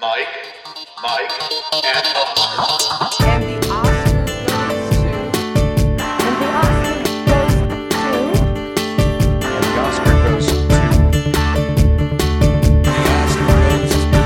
[0.00, 0.28] Mike,
[1.02, 1.32] Mike,
[1.84, 3.32] and Oscar.
[3.32, 3.42] And
[9.64, 10.62] the Oscar goes to.
[12.62, 14.22] And the Oscar goes to.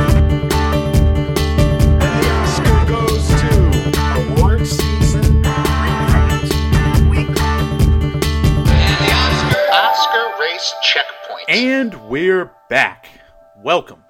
[2.01, 3.51] And the Oscar goes to
[4.21, 6.53] award season recount
[7.09, 7.33] week.
[9.73, 11.49] Oscar race checkpoint.
[11.49, 13.09] And we're back.
[13.57, 14.02] Welcome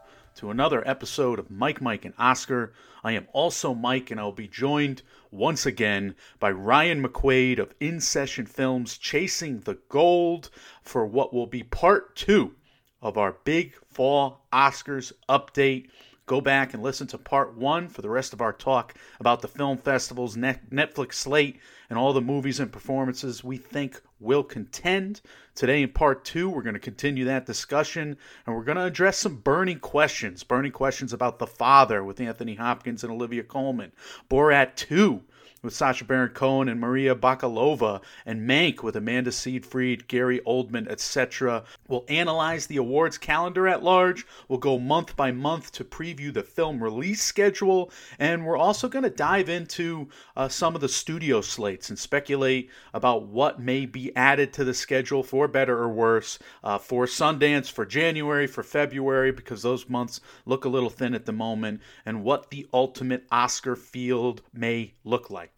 [0.43, 2.73] to another episode of Mike, Mike, and Oscar.
[3.05, 8.01] I am also Mike, and I'll be joined once again by Ryan McQuade of In
[8.01, 10.51] Session Films Chasing the Gold
[10.83, 12.57] for what will be part two
[13.01, 15.91] of our big fall Oscars update.
[16.27, 19.49] Go back and listen to part one for the rest of our talk about the
[19.49, 25.21] film festival's Netflix slate and all the movies and performances we think will contend.
[25.55, 29.19] Today, in part two, we're going to continue that discussion and we're going to address
[29.19, 30.43] some burning questions.
[30.45, 33.93] Burning questions about The Father with Anthony Hopkins and Olivia Colman,
[34.31, 35.23] Borat 2
[35.63, 41.63] with Sacha Baron Cohen and Maria Bakalova, and Mank with Amanda Seyfried, Gary Oldman, etc.
[41.87, 44.27] We'll analyze the awards calendar at large.
[44.49, 49.05] We'll go month by month to preview the film release schedule, and we're also going
[49.05, 54.15] to dive into uh, some of the studio slates and speculate about what may be
[54.17, 59.31] added to the schedule for better or worse uh, for Sundance, for January, for February,
[59.31, 63.77] because those months look a little thin at the moment, and what the ultimate Oscar
[63.77, 65.52] field may look like.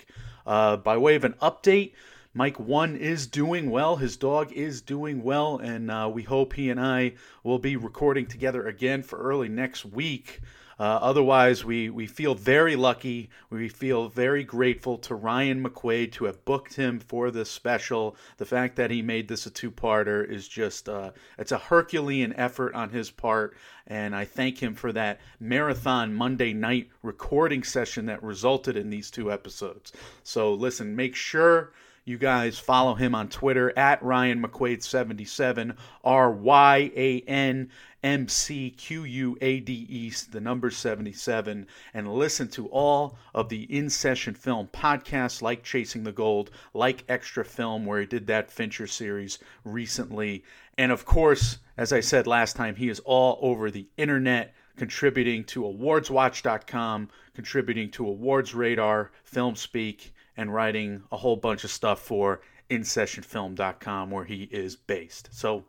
[0.46, 1.92] Uh, by way of an update,
[2.34, 3.96] Mike One is doing well.
[3.96, 7.12] His dog is doing well, and uh, we hope he and I
[7.44, 10.40] will be recording together again for early next week.
[10.78, 13.30] Uh, otherwise, we, we feel very lucky.
[13.50, 18.16] We feel very grateful to Ryan McQuade to have booked him for this special.
[18.38, 22.74] The fact that he made this a two-parter is just uh, it's a Herculean effort
[22.74, 28.22] on his part, and I thank him for that marathon Monday night recording session that
[28.22, 29.92] resulted in these two episodes.
[30.22, 31.72] So listen, make sure
[32.06, 37.70] you guys follow him on Twitter at Ryan McQuade77, R Y A N
[38.02, 43.48] M C Q U A D E, the number 77, and listen to all of
[43.48, 48.26] the in session film podcasts like Chasing the Gold, like Extra Film, where he did
[48.26, 50.44] that Fincher series recently.
[50.76, 55.44] And of course, as I said last time, he is all over the internet contributing
[55.44, 62.00] to awardswatch.com, contributing to Awards Radar, Film Speak, and writing a whole bunch of stuff
[62.00, 62.40] for
[62.70, 65.28] InSessionFilm.com where he is based.
[65.32, 65.64] So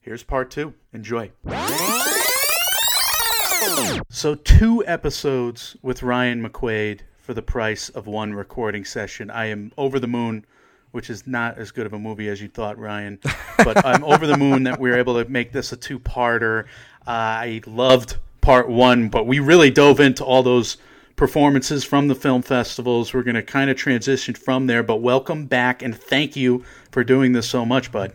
[0.00, 0.74] here's part two.
[0.92, 1.30] Enjoy.
[4.08, 9.30] So, two episodes with Ryan McQuade for the price of one recording session.
[9.30, 10.44] I am over the moon,
[10.90, 13.18] which is not as good of a movie as you thought, Ryan.
[13.58, 16.64] But I'm over the moon that we were able to make this a two parter.
[17.06, 20.78] Uh, I loved part one, but we really dove into all those
[21.20, 23.12] performances from the film festivals.
[23.12, 27.04] We're going to kind of transition from there, but welcome back and thank you for
[27.04, 28.14] doing this so much, bud.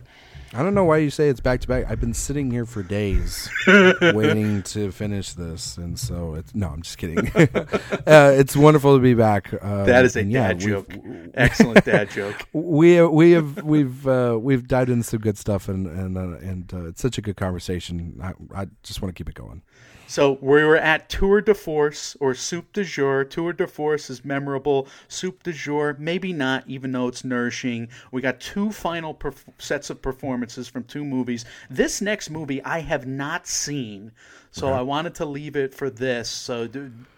[0.52, 1.84] I don't know why you say it's back to back.
[1.88, 6.68] I've been sitting here for days waiting to finish this, and so it's no.
[6.68, 7.18] I'm just kidding.
[7.36, 9.54] uh, it's wonderful to be back.
[9.54, 10.92] Uh, That is a and yeah, dad joke.
[11.34, 12.48] Excellent dad joke.
[12.52, 16.74] We we have we've uh, we've dived into some good stuff, and and uh, and
[16.74, 18.18] uh, it's such a good conversation.
[18.20, 19.62] I, I just want to keep it going.
[20.08, 23.24] So we were at Tour de Force or Soup de Jour.
[23.24, 24.86] Tour de Force is memorable.
[25.08, 27.88] Soup de Jour, maybe not, even though it's nourishing.
[28.12, 31.44] We got two final perf- sets of performances from two movies.
[31.68, 34.12] This next movie I have not seen,
[34.52, 36.30] so I wanted to leave it for this.
[36.30, 36.68] So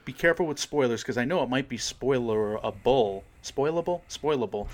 [0.05, 3.23] be careful with spoilers because I know it might be spoilerable.
[3.45, 4.01] Spoilable?
[4.09, 4.67] Spoilable.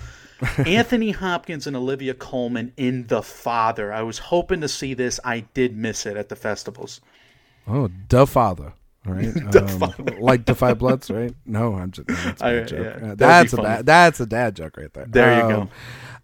[0.65, 3.93] Anthony Hopkins and Olivia Colman in The Father.
[3.93, 5.19] I was hoping to see this.
[5.23, 7.01] I did miss it at the festivals.
[7.67, 8.73] Oh, the father.
[9.07, 11.31] Right, um, like Da 5 Bloods, right?
[11.45, 12.97] No, I'm just that's a I- bad joke.
[13.01, 15.05] yeah, Uh, that's a bad, that's a dad joke right there.
[15.07, 15.69] There you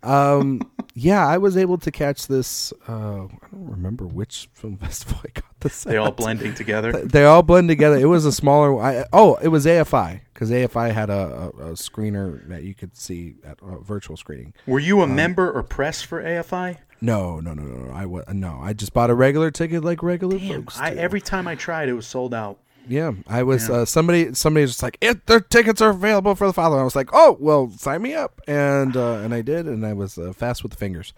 [0.03, 0.09] go.
[0.09, 0.62] um,
[0.96, 2.74] yeah, I was able to catch this.
[2.90, 5.84] Uh, I don't remember which film festival I got this.
[5.84, 6.91] They all blending together.
[6.91, 7.97] They all blend together.
[7.97, 8.81] It was a smaller.
[8.81, 12.98] I, oh, it was AFI because AFI had a, a, a screener that you could
[12.98, 14.56] see at a virtual screening.
[14.66, 16.77] Were you a member or press for AFI?
[17.01, 17.86] No, no, no, no.
[17.86, 17.94] no.
[17.94, 18.59] I wa- no.
[18.62, 20.80] I just bought a regular ticket like regular Damn, folks.
[20.80, 21.00] I, do.
[21.00, 22.59] every time I tried, it was sold out.
[22.88, 24.33] Yeah, I was uh, somebody.
[24.33, 27.09] Somebody was just like, "It, their tickets are available for the father." I was like,
[27.13, 30.63] "Oh, well, sign me up," and uh, and I did, and I was uh, fast
[30.63, 31.13] with the fingers.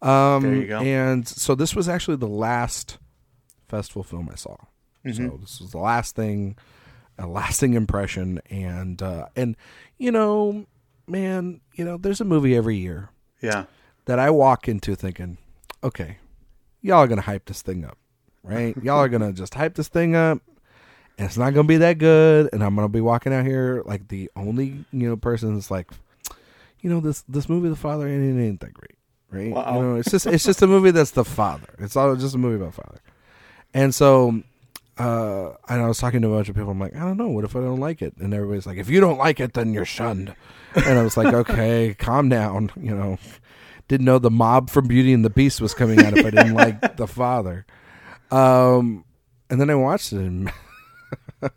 [0.00, 0.78] Um, There you go.
[0.80, 2.98] And so this was actually the last
[3.68, 4.56] festival film I saw.
[5.04, 5.28] Mm-hmm.
[5.28, 6.56] So this was the last thing,
[7.18, 9.56] a lasting impression, and uh, and
[9.98, 10.66] you know,
[11.08, 13.10] man, you know, there's a movie every year
[13.40, 13.64] Yeah.
[14.08, 15.36] That I walk into thinking,
[15.84, 16.16] okay,
[16.80, 17.98] y'all are gonna hype this thing up,
[18.42, 18.74] right?
[18.82, 20.40] y'all are gonna just hype this thing up,
[21.18, 24.08] and it's not gonna be that good, and I'm gonna be walking out here like
[24.08, 25.90] the only you know person that's like,
[26.80, 28.96] you know this this movie, The Father, ain't, ain't that great,
[29.30, 29.50] right?
[29.50, 29.74] Wow.
[29.76, 31.74] You know, it's just it's just a movie that's the father.
[31.78, 33.00] It's all just a movie about father,
[33.74, 34.42] and so.
[34.96, 36.72] Uh, and I was talking to a bunch of people.
[36.72, 37.28] I'm like, I don't know.
[37.28, 38.16] What if I don't like it?
[38.16, 40.34] And everybody's like, if you don't like it, then you're shunned.
[40.74, 42.72] And I was like, okay, calm down.
[42.74, 43.18] You know,
[43.88, 46.54] didn't know the mob from Beauty and the Beast was coming out if I didn't
[46.54, 47.66] like the father.
[48.30, 49.04] Um,
[49.50, 50.52] and then I watched it, and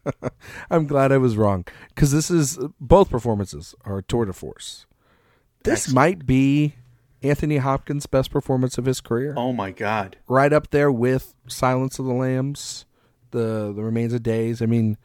[0.71, 4.85] I'm glad I was wrong because this is both performances are tour de force.
[5.63, 5.95] This Excellent.
[5.95, 6.75] might be
[7.21, 10.17] Anthony Hopkins' best performance of his career, Oh my God.
[10.27, 12.85] right up there with Silence of the Lambs,
[13.31, 14.61] the the Remains of Days.
[14.61, 14.97] I mean,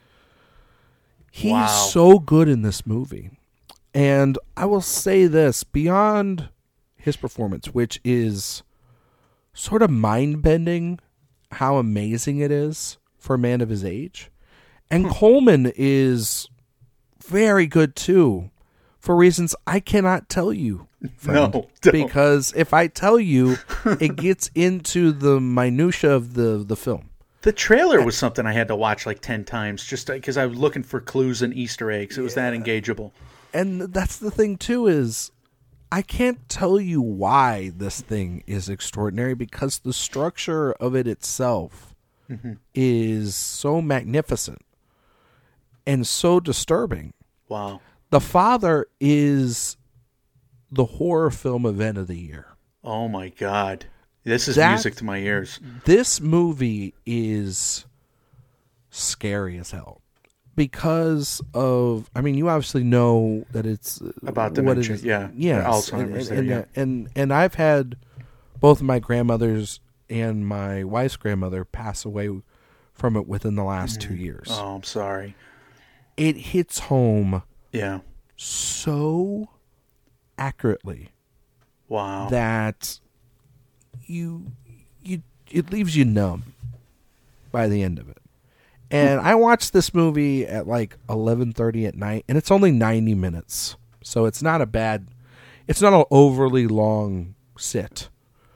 [1.31, 1.67] he's Wow.
[1.67, 3.31] so good in this movie,
[3.93, 6.49] and I will say this beyond
[7.07, 8.63] his performance, which is
[9.55, 10.99] sort of mind bending,
[11.53, 14.31] how amazing it is for a man of his age,
[14.91, 15.13] and hmm.
[15.13, 16.49] Colman is
[17.25, 18.51] very good too,
[18.99, 20.89] for reasons I cannot tell you.
[21.17, 21.93] friend, No, don't.
[21.93, 23.57] because if I tell you,
[24.01, 27.11] it gets into the minutia of the the film.
[27.43, 30.59] The trailer was something I had to watch like 10 times just because I was
[30.59, 32.19] looking for clues and Easter eggs.
[32.19, 33.13] It was that engageable.
[33.55, 35.31] and that's the thing too is
[35.91, 41.95] I can't tell you why this thing is extraordinary because the structure of it itself
[42.29, 42.55] mm-hmm.
[42.75, 44.63] is so magnificent
[45.87, 47.13] and so disturbing.
[47.49, 47.81] Wow.
[48.11, 49.77] The Father is
[50.71, 52.57] the horror film event of the year.
[52.83, 53.87] Oh my God.
[54.25, 55.61] This is That- music to my ears.
[55.85, 57.87] This movie is
[58.91, 60.01] scary as hell
[60.57, 65.05] because of I mean you obviously know that it's uh, About what it dementia, is.
[65.05, 65.29] yeah.
[65.37, 66.57] yes, Alzheimer's there, and, yeah.
[66.57, 67.97] and, and and I've had
[68.59, 72.31] both my grandmothers and my wife's grandmother pass away
[72.95, 74.47] from it within the last two years.
[74.51, 75.35] Oh, I'm sorry.
[76.17, 77.43] It hits home
[77.73, 78.01] Yeah.
[78.37, 79.51] so
[80.39, 81.11] accurately
[81.89, 82.29] Wow.
[82.31, 82.99] that
[84.07, 84.53] you
[85.03, 86.55] you it leaves you numb
[87.53, 88.19] by the end of it.
[88.91, 93.77] And I watched this movie at like 11:30 at night and it's only 90 minutes.
[94.03, 95.09] So it's not a bad
[95.67, 98.09] it's not an overly long sit.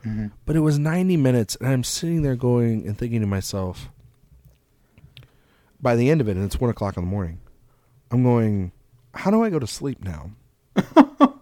[0.05, 0.27] Mm-hmm.
[0.45, 3.89] But it was 90 minutes and I'm sitting there going and thinking to myself
[5.81, 7.39] by the end of it and it's 1 o'clock in the morning.
[8.09, 8.71] I'm going
[9.13, 10.31] how do I go to sleep now?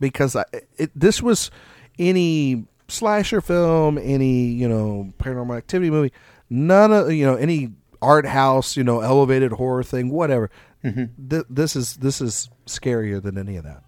[0.00, 0.44] because I,
[0.76, 1.50] it, this was
[1.98, 6.12] any slasher film, any you know paranormal activity movie,
[6.48, 7.70] none of you know any
[8.02, 10.50] art house, you know elevated horror thing, whatever.
[10.82, 13.82] Th- this is this is scarier than any of that,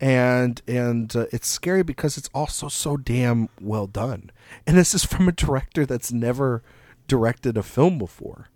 [0.00, 4.30] and and uh, it's scary because it's also so damn well done,
[4.66, 6.62] and this is from a director that's never
[7.06, 8.48] directed a film before.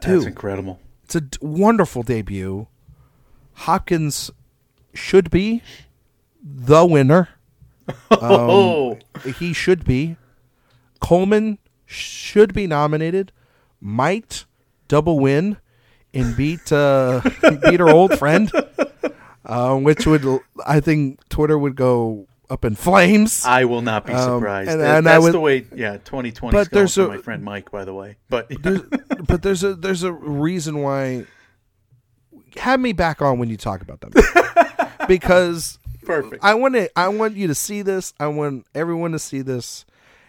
[0.00, 0.80] That's incredible.
[1.04, 2.66] It's a d- wonderful debut.
[3.54, 4.30] Hopkins
[4.94, 5.62] should be
[6.42, 7.28] the winner.
[8.10, 8.98] oh,
[9.38, 10.16] He should be.
[11.00, 13.32] Colman should be nominated.
[13.80, 14.44] Might
[14.88, 15.56] double win
[16.12, 17.20] and beat uh,
[17.62, 18.50] beat our old friend,
[19.44, 20.24] uh, which would
[20.66, 23.44] I think Twitter would go up in flames.
[23.44, 24.70] I will not be Um, surprised.
[24.70, 25.66] and- That- and that's would- the way.
[25.74, 28.16] Yeah, 2020 But there's a- my friend Mike, by the way.
[28.30, 28.80] But there's,
[29.26, 31.26] but there's a there's a reason why.
[32.58, 34.12] Have me back on when you talk about them,
[35.08, 36.42] because perfect.
[36.42, 36.88] I want to.
[36.98, 38.14] I want you to see this.
[38.18, 39.84] I want everyone to see this,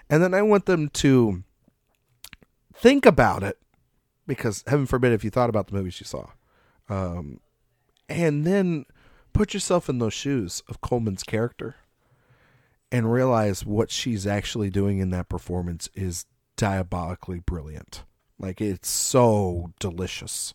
[0.10, 1.44] and then I want them to
[2.78, 3.58] think about it,
[4.26, 6.28] because heaven forbid if you thought about the movies you saw,
[6.90, 7.40] um,
[8.10, 8.86] and then
[9.34, 11.76] put yourself in those shoes of Colman's character,
[12.92, 18.04] and realize what she's actually doing in that performance is diabolically brilliant.
[18.40, 20.54] Like it's so delicious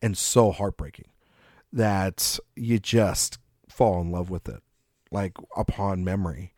[0.00, 1.06] and so heartbreaking
[1.72, 3.38] that you just
[3.68, 4.62] fall in love with it
[5.10, 6.52] like upon memory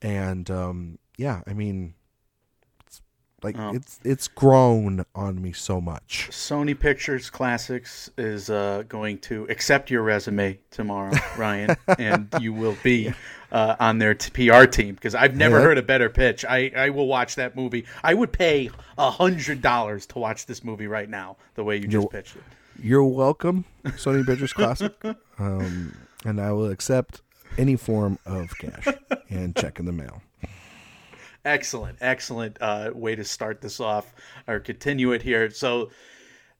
[0.00, 1.94] and um yeah i mean
[3.46, 3.72] like Oh.
[3.74, 9.90] it's it's grown on me so much Sony Pictures Classics is uh, going to accept
[9.90, 13.12] your resume tomorrow, Ryan, and you will be
[13.52, 15.62] uh, on their t- PR team because I've never Yeah.
[15.62, 16.44] heard a better pitch.
[16.44, 17.86] I, I will watch that movie.
[18.02, 21.36] I would pay a hundred dollars to watch this movie right now.
[21.54, 22.42] The way you just You're- pitched it.
[22.82, 23.64] you're welcome
[23.96, 24.92] sony pictures classic
[25.38, 27.22] um and i will accept
[27.56, 28.86] any form of cash
[29.30, 30.20] and check in the mail
[31.46, 34.12] Excellent, excellent uh, way to start this off
[34.48, 35.48] or continue it here.
[35.48, 35.90] So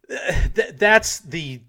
[0.08, 1.60] uh, th- that's the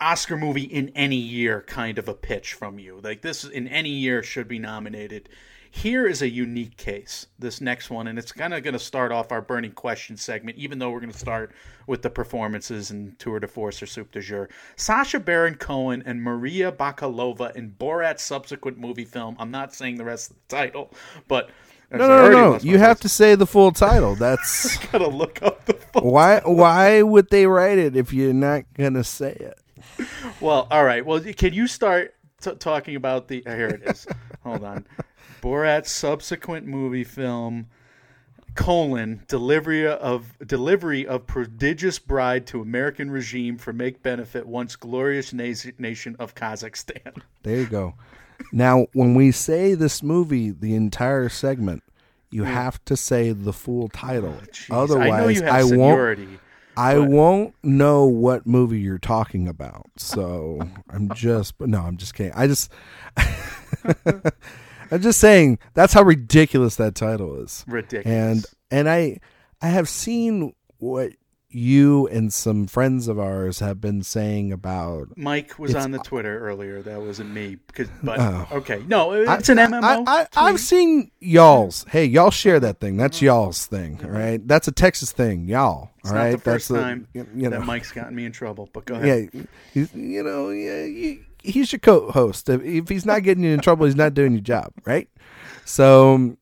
[0.00, 3.00] Oscar movie in any year kind of a pitch from you.
[3.04, 5.28] Like this in any year should be nominated.
[5.70, 9.12] Here is a unique case, this next one, and it's kind of going to start
[9.12, 11.52] off our burning question segment, even though we're going to start
[11.86, 14.48] with the performances and tour de force or soup de jour.
[14.76, 19.36] Sacha Baron Cohen and Maria Bakalova in Borat's subsequent movie film.
[19.38, 20.94] I'm not saying the rest of the title,
[21.28, 21.50] but.
[21.90, 22.58] No, no, no, no.
[22.58, 24.16] You have to say the full title.
[24.16, 26.40] That's Gotta look up the full why.
[26.44, 29.58] Why would they write it if you're not gonna say it?
[30.40, 31.04] Well, all right.
[31.04, 33.46] Well, can you start t- talking about the?
[33.46, 34.06] Uh, here it is.
[34.42, 34.86] Hold on.
[35.40, 37.68] Borat's subsequent movie film
[38.56, 45.32] colon delivery of delivery of prodigious bride to American regime for make benefit once glorious
[45.32, 47.20] na- nation of Kazakhstan.
[47.42, 47.94] There you go.
[48.52, 51.82] Now, when we say this movie, the entire segment,
[52.30, 52.46] you mm.
[52.46, 54.36] have to say the full title.
[54.40, 55.70] Oh, jeez, Otherwise, I know you have I won't.
[55.70, 56.38] seniority.
[56.76, 59.86] I won't know what movie you're talking about.
[59.96, 62.34] So I'm just, but no, I'm just kidding.
[62.34, 62.70] I just,
[63.16, 67.64] I'm just saying that's how ridiculous that title is.
[67.66, 68.06] Ridiculous.
[68.06, 69.20] And and I,
[69.62, 71.12] I have seen what
[71.48, 75.16] you and some friends of ours have been saying about.
[75.16, 76.82] Mike was on the Twitter earlier.
[76.82, 77.56] That wasn't me.
[77.66, 78.46] Because, but Oh.
[78.52, 80.04] okay, no, it's an I- MMO.
[80.06, 81.84] I, I, I've seen y'all's.
[81.88, 82.96] Hey, y'all share that thing.
[82.96, 84.00] That's y'all's thing.
[84.04, 85.48] All right, that's a Texas thing.
[85.48, 85.90] Y'all.
[86.00, 87.50] It's all not the first that's a- time you know.
[87.50, 88.68] that Mike's gotten me in trouble.
[88.72, 89.30] But go ahead.
[89.32, 92.48] Yeah, he's, you know, yeah, you, he's your co-host.
[92.48, 95.08] If, if he's not getting you in trouble, he's not doing your job, right?
[95.64, 96.36] So,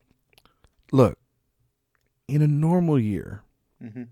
[0.91, 1.17] look,
[2.27, 3.43] in a normal year,
[3.83, 4.07] Mhm.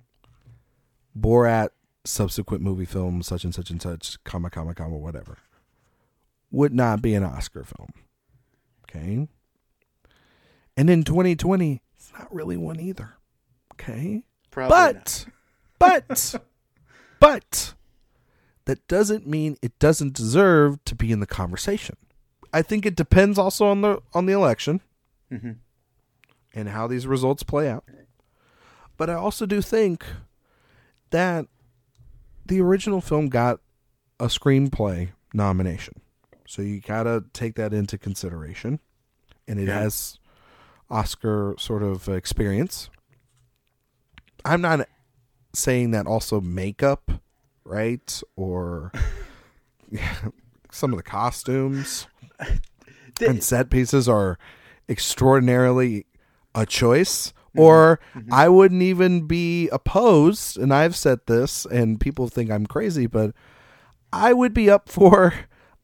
[1.17, 1.69] Borat
[2.05, 5.37] subsequent movie film, such and such and such, comma comma comma, whatever,
[6.51, 7.89] would not be an Oscar film.
[8.83, 9.27] Okay,
[10.77, 13.13] and in 2020, it's not really one either.
[13.73, 14.23] Okay.
[14.51, 15.25] Probably not.
[15.79, 16.05] But,
[16.39, 16.43] but,
[17.19, 17.73] but,
[18.65, 21.97] that doesn't mean it doesn't deserve to be in the conversation.
[22.53, 24.81] I think it depends also on the on the election
[25.31, 25.55] Mhm.
[26.53, 27.83] and how these results play out.
[28.95, 30.05] But I also do think
[31.13, 31.47] that
[32.45, 33.59] the original film got
[34.19, 36.01] a screenplay nomination,
[36.45, 38.79] so you gotta take that into consideration,
[39.47, 39.79] and it Yeah.
[39.79, 40.19] has
[40.89, 42.89] Oscar sort of experience.
[44.45, 44.87] I'm not
[45.53, 47.09] saying that also makeup,
[47.63, 48.21] right?
[48.35, 48.91] Or
[50.71, 52.07] some of the costumes
[53.25, 54.37] and set pieces are
[54.89, 56.05] extraordinarily
[56.53, 57.33] a choice.
[57.53, 57.61] Mm-hmm.
[57.61, 58.33] Or mm-hmm.
[58.33, 63.33] I wouldn't even be opposed, and I've said this, and people think I'm crazy, but
[64.11, 65.33] I would be up for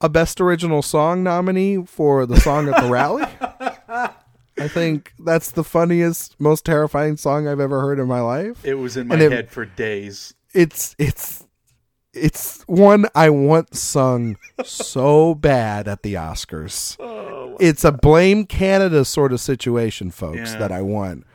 [0.02, 3.26] a best original song nominee for the song at the rally.
[4.58, 8.66] I think that's the funniest, most terrifying song I've ever heard in my life.
[8.66, 10.34] It was in my it- head for days.
[10.54, 11.46] It's it's
[12.12, 16.98] it's one I want sung so bad at the Oscars.
[17.00, 20.60] Oh it's a blame Canada sort of situation, folks, Yeah.
[20.60, 21.26] that I want.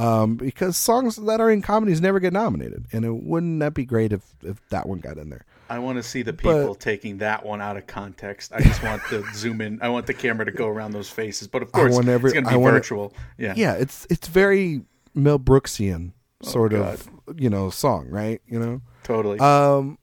[0.00, 3.84] Um, because songs that are in comedies never get nominated, and it wouldn't that be
[3.84, 5.44] great if if that one got in there?
[5.68, 8.52] I want to see the people taking that one out of context.
[8.52, 9.78] I just want to zoom in.
[9.82, 11.46] I want the camera to go around those faces.
[11.48, 13.12] But of course, every- it's going to be want virtual.
[13.38, 13.54] Yeah.
[13.56, 14.82] Yeah, it's it's very
[15.14, 18.40] Mel Brooksian sort Oh, of you know song, right?
[18.46, 19.38] You know, totally.
[19.38, 19.98] Um,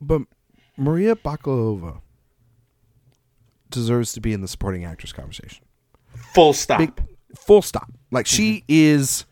[0.00, 0.22] but
[0.76, 2.00] Maria Bakalova
[3.70, 5.64] deserves to be in the supporting actress conversation.
[6.34, 6.78] Full stop.
[6.78, 6.92] Big,
[7.36, 7.90] full stop.
[8.10, 9.24] Like she is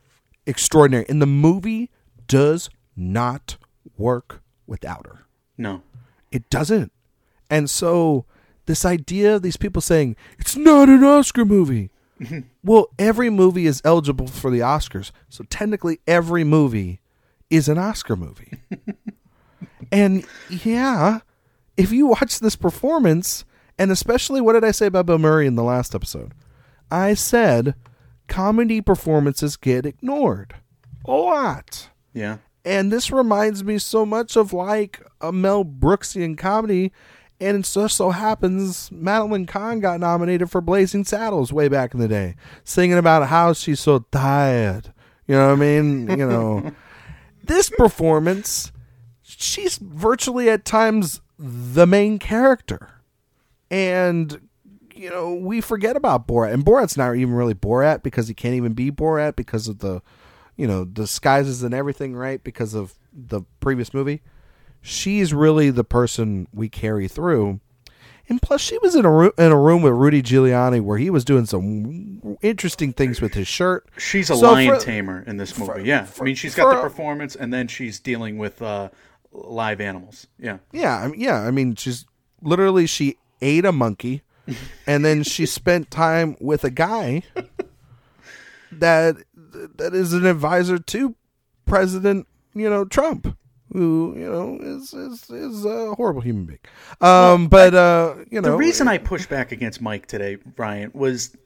[0.50, 1.90] extraordinary, and the movie
[2.26, 3.57] does not
[3.97, 5.25] work without her.
[5.57, 5.83] no.
[6.30, 6.92] It doesn't.
[7.50, 8.25] And so
[8.66, 11.90] this idea of these people saying it's not an Oscar movie.
[12.62, 15.11] well, every movie is eligible for the Oscars.
[15.28, 17.00] So technically every movie
[17.50, 18.61] is an Oscar movie.
[19.92, 21.19] and yeah,
[21.76, 23.45] if you watch this performance,
[23.76, 26.33] and especially what did I say about Bill Murray in the last episode?
[26.92, 27.75] I said
[28.30, 30.54] comedy performances get ignored
[31.04, 31.90] a lot.
[32.14, 32.38] Yeah.
[32.64, 36.92] And this reminds me so much of like a Mel Brooksian comedy.
[37.40, 42.00] And it just so happens Madeline Kahn got nominated for Blazing Saddles way back in
[42.00, 44.92] the day, singing about how she's so tired.
[45.26, 46.08] You know what I mean?
[46.10, 46.72] You know,
[47.44, 48.72] this performance,
[49.22, 52.90] she's virtually at times the main character.
[53.70, 54.50] And,
[55.00, 56.52] you know, we forget about Borat.
[56.52, 60.02] And Borat's not even really Borat because he can't even be Borat because of the,
[60.57, 62.42] you know, disguises and everything, right?
[62.45, 64.21] Because of the previous movie.
[64.83, 67.61] She's really the person we carry through.
[68.28, 71.11] And plus, she was in a room in a room with Rudy Giuliani where he
[71.11, 73.88] was doing some interesting things with his shirt.
[73.99, 75.73] She's a So lion for- tamer in this movie.
[75.73, 76.04] for- yeah.
[76.04, 78.90] for- I mean, she's got the performance, and then she's dealing with uh,
[79.33, 80.28] live animals.
[80.38, 80.59] Yeah.
[80.73, 81.40] Yeah, I mean, yeah.
[81.40, 82.07] I mean, she's
[82.40, 84.23] literally she ate a monkey,
[84.87, 87.23] and then she spent time with a guy
[88.73, 89.16] that
[89.76, 91.14] that is an advisor to
[91.66, 93.37] President, you know, Trump,
[93.73, 96.59] who you know is is is a horrible human being.
[97.00, 101.37] Um, but uh, you know, the reason I pushed back against Mike today, Brian, was,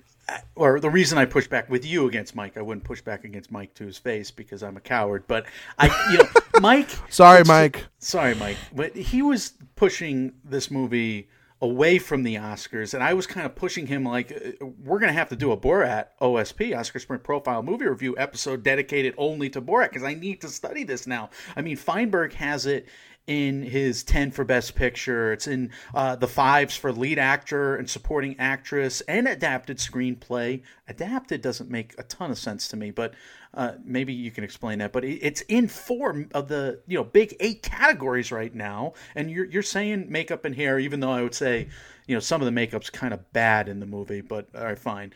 [0.55, 3.53] or the reason I pushed back with you against Mike, I wouldn't push back against
[3.53, 5.25] Mike to his face because I'm a coward.
[5.27, 5.47] But
[5.79, 6.29] I, you know,
[6.61, 6.91] Mike.
[7.11, 7.85] Sorry, Mike.
[7.99, 8.57] Sorry, Mike.
[8.75, 11.29] But he was pushing this movie
[11.64, 15.09] away from the Oscars, and I was kind of pushing him like, uh, we're going
[15.09, 19.49] to have to do a Borat OSP, Oscar Sprint Profile Movie Review episode dedicated only
[19.49, 21.30] to Borat because I need to study this now.
[21.56, 22.87] I mean, Feinberg has it
[23.26, 27.88] in his 10 for best picture it's in uh, the fives for lead actor and
[27.88, 33.14] supporting actress and adapted screenplay adapted doesn't make a ton of sense to me but
[33.55, 37.35] uh, maybe you can explain that but it's in four of the you know big
[37.41, 41.35] eight categories right now and you're, you're saying makeup and hair even though i would
[41.35, 41.69] say
[42.07, 44.79] you know some of the makeup's kind of bad in the movie but all right
[44.79, 45.13] fine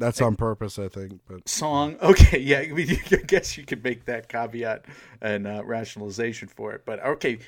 [0.00, 1.20] that's on purpose, I think.
[1.28, 1.96] But song.
[2.02, 4.86] Okay, yeah, I, mean, I guess you could make that caveat
[5.20, 6.86] and uh, rationalization for it.
[6.86, 7.38] But okay,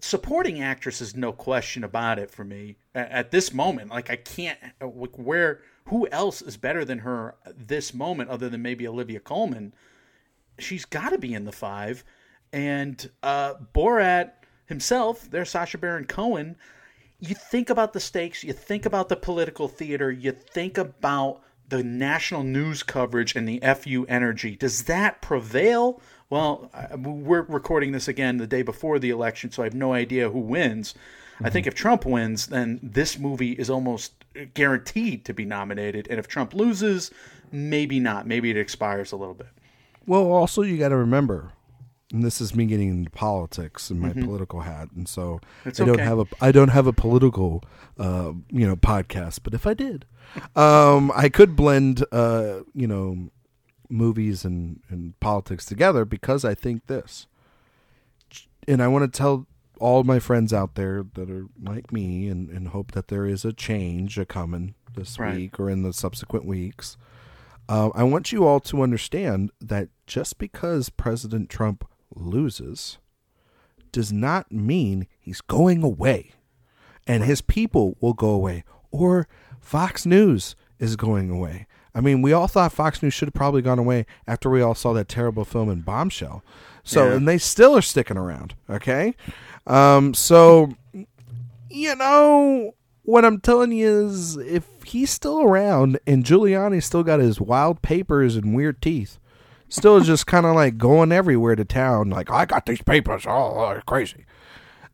[0.00, 3.90] supporting actress is no question about it for me at this moment.
[3.90, 8.48] Like I can't uh, like where who else is better than her this moment other
[8.48, 9.72] than maybe Olivia Colman.
[10.58, 12.04] She's got to be in the five,
[12.52, 14.32] and uh, Borat
[14.66, 16.56] himself, there's Sacha Baron Cohen
[17.20, 21.84] you think about the stakes, you think about the political theater, you think about the
[21.84, 24.56] national news coverage and the FU energy.
[24.56, 26.00] Does that prevail?
[26.30, 30.30] Well, we're recording this again the day before the election, so I have no idea
[30.30, 30.94] who wins.
[31.42, 34.12] I think if Trump wins, then this movie is almost
[34.54, 36.06] guaranteed to be nominated.
[36.08, 37.10] And if Trump loses,
[37.52, 38.26] maybe not.
[38.26, 39.48] Maybe it expires a little bit.
[40.06, 41.52] Well, also you got to remember,
[42.12, 45.68] and this is me getting into politics and my political hat, and so Mm-hmm.
[45.68, 46.04] It's I don't okay.
[46.04, 47.62] have a I don't have a political
[47.98, 49.40] uh, you know podcast.
[49.42, 50.06] But if I did,
[50.56, 53.30] um, I could blend uh, you know
[53.88, 57.26] movies and and politics together because I think this,
[58.66, 59.46] and I want to tell
[59.80, 63.44] all my friends out there that are like me and, and hope that there is
[63.44, 65.34] a change a coming this Right.
[65.36, 66.96] week or in the subsequent weeks.
[67.68, 72.98] Uh, I want you all to understand that just because President Trump loses
[73.92, 76.32] does not mean he's going away
[77.06, 79.26] and his people will go away or
[79.60, 81.66] Fox News is going away.
[81.94, 84.74] I mean, we all thought Fox News should have probably gone away after we all
[84.74, 86.42] saw that terrible film in Bombshell.
[86.84, 87.14] So, Yeah.
[87.16, 89.14] and they still are sticking around, okay?
[89.66, 90.72] Um, so,
[91.68, 92.72] you know,
[93.02, 97.82] what I'm telling you is if he's still around and Giuliani's still got his wild
[97.82, 99.18] papers and weird teeth,
[99.68, 103.30] still just kind of like going everywhere to town, like, I got these papers, oh,
[103.32, 104.24] oh, crazy.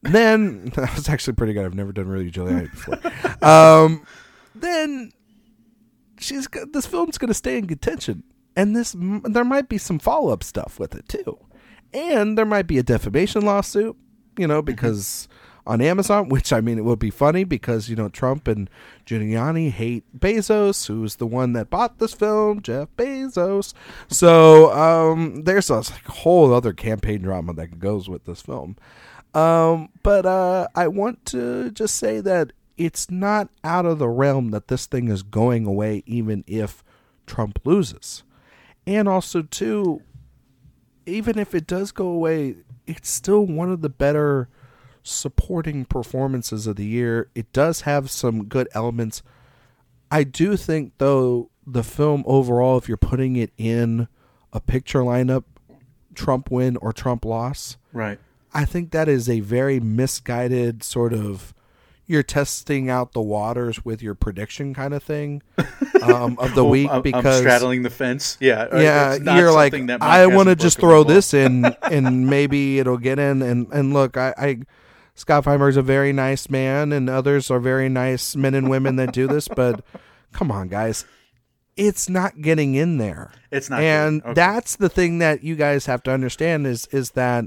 [0.03, 1.65] Then, that was actually pretty good.
[1.65, 3.49] I've never done really Giuliani before.
[3.49, 4.07] um,
[4.55, 5.13] then
[6.27, 8.23] she's this film's going to stay in contention,
[8.55, 11.39] and this there might be some follow up stuff with it too,
[11.93, 13.97] and there might be a defamation lawsuit,
[14.37, 15.29] you know, because
[15.67, 18.71] on Amazon, which I mean, it would be funny because you know Trump and
[19.05, 23.75] Giuliani hate Bezos, who's the one that bought this film, Jeff Bezos.
[24.09, 28.77] So um, there's a whole other campaign drama that goes with this film.
[29.35, 34.51] Um, but uh, I want to just say that it's not out of the realm
[34.51, 36.85] that this thing is going away, even if
[37.27, 38.23] Trump loses.
[38.87, 40.03] And also, too,
[41.07, 44.49] even if it does go away, it's still one of the better
[45.03, 47.31] supporting performances of the year.
[47.35, 49.23] It does have some good elements.
[50.11, 54.09] I do think, though, the film overall, if you're putting it in
[54.53, 55.45] a picture lineup,
[56.15, 58.19] Trump win or Trump loss, Right.
[58.53, 61.53] I think that is a very misguided sort of
[62.07, 65.43] you're testing out the waters with your prediction kind of thing
[66.03, 68.37] um, of the Oh, week I'm- I'm because straddling the fence.
[68.41, 68.69] Yeah.
[68.77, 73.43] yeah, you're like I want to just throw this in and maybe it'll get in
[73.43, 74.59] and and look I, I
[75.15, 79.13] Scott is a very nice man and others are very nice men and women that
[79.13, 79.85] do this but
[80.33, 81.05] come on guys
[81.77, 84.23] it's not getting in there It's not and.
[84.23, 84.33] Okay.
[84.35, 87.47] that's the thing that you guys have to understand is is that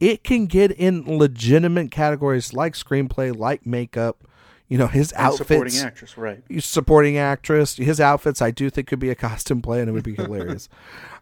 [0.00, 4.24] it can get in legitimate categories like screenplay like makeup
[4.70, 6.16] you know his And supporting actress.
[6.16, 6.42] Right.
[6.60, 7.76] supporting actress.
[7.76, 10.68] His outfits, I do think, could be a costume play, and it would be hilarious.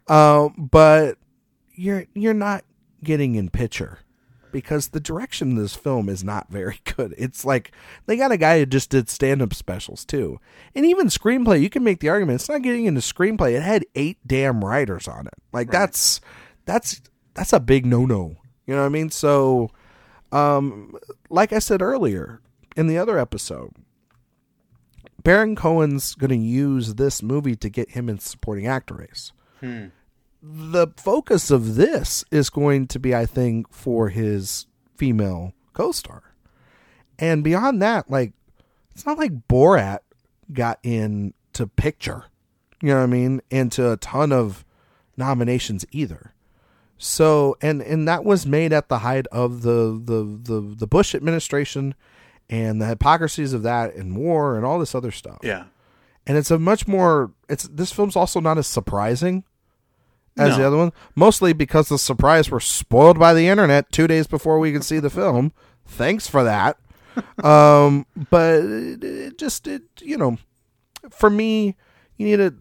[0.06, 1.16] Um, but
[1.74, 2.64] you're you're not
[3.02, 4.00] getting in picture
[4.52, 7.14] because the direction of this film is not very good.
[7.16, 7.72] It's like
[8.04, 10.40] they got a guy who just did stand up specials too,
[10.74, 11.62] and even screenplay.
[11.62, 13.54] You can make the argument it's not getting into screenplay.
[13.54, 15.34] It had eight damn writers on it.
[15.54, 16.20] Like that's
[16.66, 17.00] that's
[17.32, 18.36] that's a big no no.
[18.68, 19.11] You know what I mean?
[19.11, 19.70] So,
[20.31, 20.94] um,
[21.31, 22.42] like I said earlier
[22.76, 23.72] in the other episode,
[25.24, 29.33] Baron Cohen's going to use this movie to get him in supporting actor race.
[30.42, 36.35] The focus of this is going to be, I think, for his female co-star.
[37.18, 38.35] And beyond that, like
[38.94, 40.00] it's not like Borat
[40.52, 42.24] got into picture,
[42.83, 44.64] you know what I mean, into a ton of
[45.16, 46.35] nominations either.
[46.98, 51.14] So and and that was made at the height of the the the, the Bush
[51.14, 51.94] administration
[52.50, 55.38] and the hypocrisies of that and war and all this other stuff.
[55.42, 55.64] Yeah.
[56.26, 59.44] And it's a much more it's this film's also not as surprising
[60.37, 64.28] as the other one, mostly because the surprise were spoiled by the internet 2 days
[64.28, 65.52] before we could see the film.
[65.84, 66.78] Thanks for that.
[67.42, 70.38] um but it, it just it you know
[71.11, 71.74] for me
[72.16, 72.54] you need a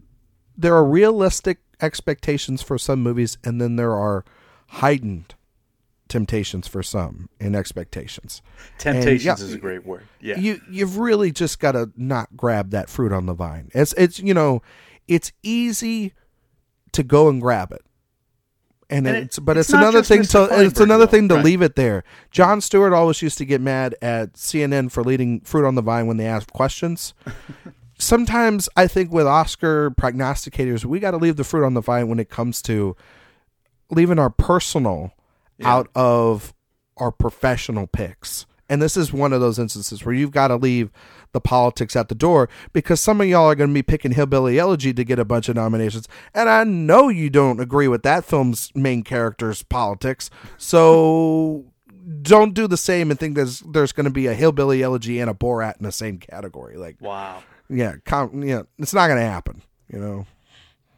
[0.56, 4.24] there are realistic expectations for some movies and then there are
[4.68, 5.34] heightened
[6.08, 8.40] temptations for some and expectations
[8.78, 10.04] Temptations yeah, is a great word.
[10.20, 10.38] Yeah.
[10.38, 14.18] you you've really just got to not grab that fruit on the vine it's it's
[14.18, 14.62] you know
[15.06, 16.14] it's easy
[16.92, 17.82] to go and grab it
[18.88, 20.48] and, And it- it's but it's it's, another thing Mr.
[20.48, 21.44] to it's another though, thing to right.
[21.44, 25.66] leave it there jon stewart always used to get mad at cnn for leading fruit
[25.66, 27.12] on the vine when they asked questions
[27.98, 32.08] sometimes I think with Oscar prognosticators, we got to leave the fruit on the vine
[32.08, 32.96] when it comes to
[33.90, 35.12] leaving our personal
[35.64, 36.54] out of
[36.96, 38.46] our professional picks.
[38.68, 40.90] And this is one of those instances where you've got to leave
[41.32, 44.58] the politics at the door because some of y'all are going to be picking Hillbilly
[44.58, 46.06] Elegy to get a bunch of nominations.
[46.34, 50.28] And I know you don't agree with that film's main character's politics.
[50.58, 51.72] So
[52.22, 55.30] don't do the same and think there's there's going to be a Hillbilly Elegy and
[55.30, 56.76] a Borat in the same category.
[56.76, 57.42] Like, wow.
[57.68, 59.62] yeah, com- yeah, it's not going to happen.
[59.92, 60.26] You know,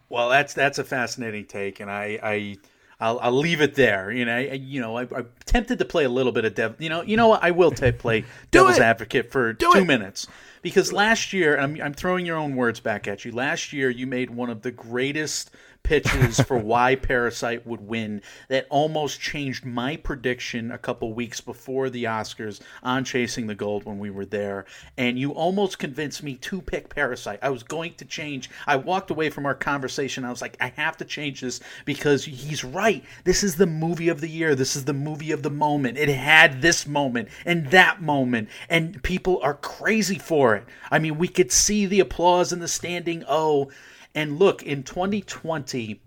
[0.09, 2.57] Well, that's that's a fascinating take, and I, I
[3.01, 4.11] I'll, I'll leave it there.
[4.13, 6.77] You know, I, you know, I, I'm tempted to play a little bit of dev.
[6.81, 7.43] You know, you know what?
[7.43, 8.83] I will ta play devil's it.
[8.83, 9.85] advocate for Do two it.
[9.87, 10.27] minutes
[10.63, 13.33] because last year, I'm I'm throwing your own words back at you.
[13.33, 15.51] Last year, you made one of the greatest
[15.83, 21.91] pitches for why Parasite would win that almost changed my prediction a couple weeks before
[21.91, 24.67] the Oscars on Chasing the Gold when we were there.
[24.97, 27.41] And you almost convinced me to pick Parasite.
[27.43, 28.51] I was going to change.
[28.67, 30.25] I walked away from our conversation.
[30.25, 33.05] I was like, I have to change this because he's right.
[33.25, 34.55] This is the movie of the year.
[34.55, 35.99] This is the movie of the moment.
[35.99, 38.49] It had this moment and that moment.
[38.69, 40.65] And people are crazy for it.
[40.91, 43.71] I mean, we could see the applause and the standing O.
[44.15, 46.01] And look, in 2020,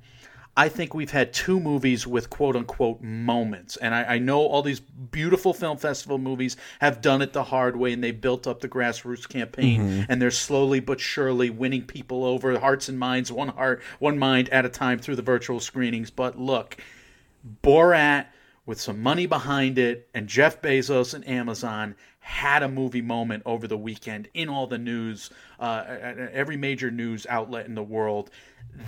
[0.55, 3.75] I think we've had two movies with quote unquote moments.
[3.77, 7.75] And I, I know all these beautiful film festival movies have done it the hard
[7.75, 10.11] way and they built up the grassroots campaign mm-hmm.
[10.11, 14.47] and they're slowly but surely winning people over, hearts and minds, one heart, one mind
[14.49, 16.11] at a time through the virtual screenings.
[16.11, 16.77] But look,
[17.63, 18.27] Borat
[18.65, 23.67] with some money behind it and Jeff Bezos and Amazon had a movie moment over
[23.67, 25.83] the weekend in all the news, uh,
[26.31, 28.31] every major news outlet in the world.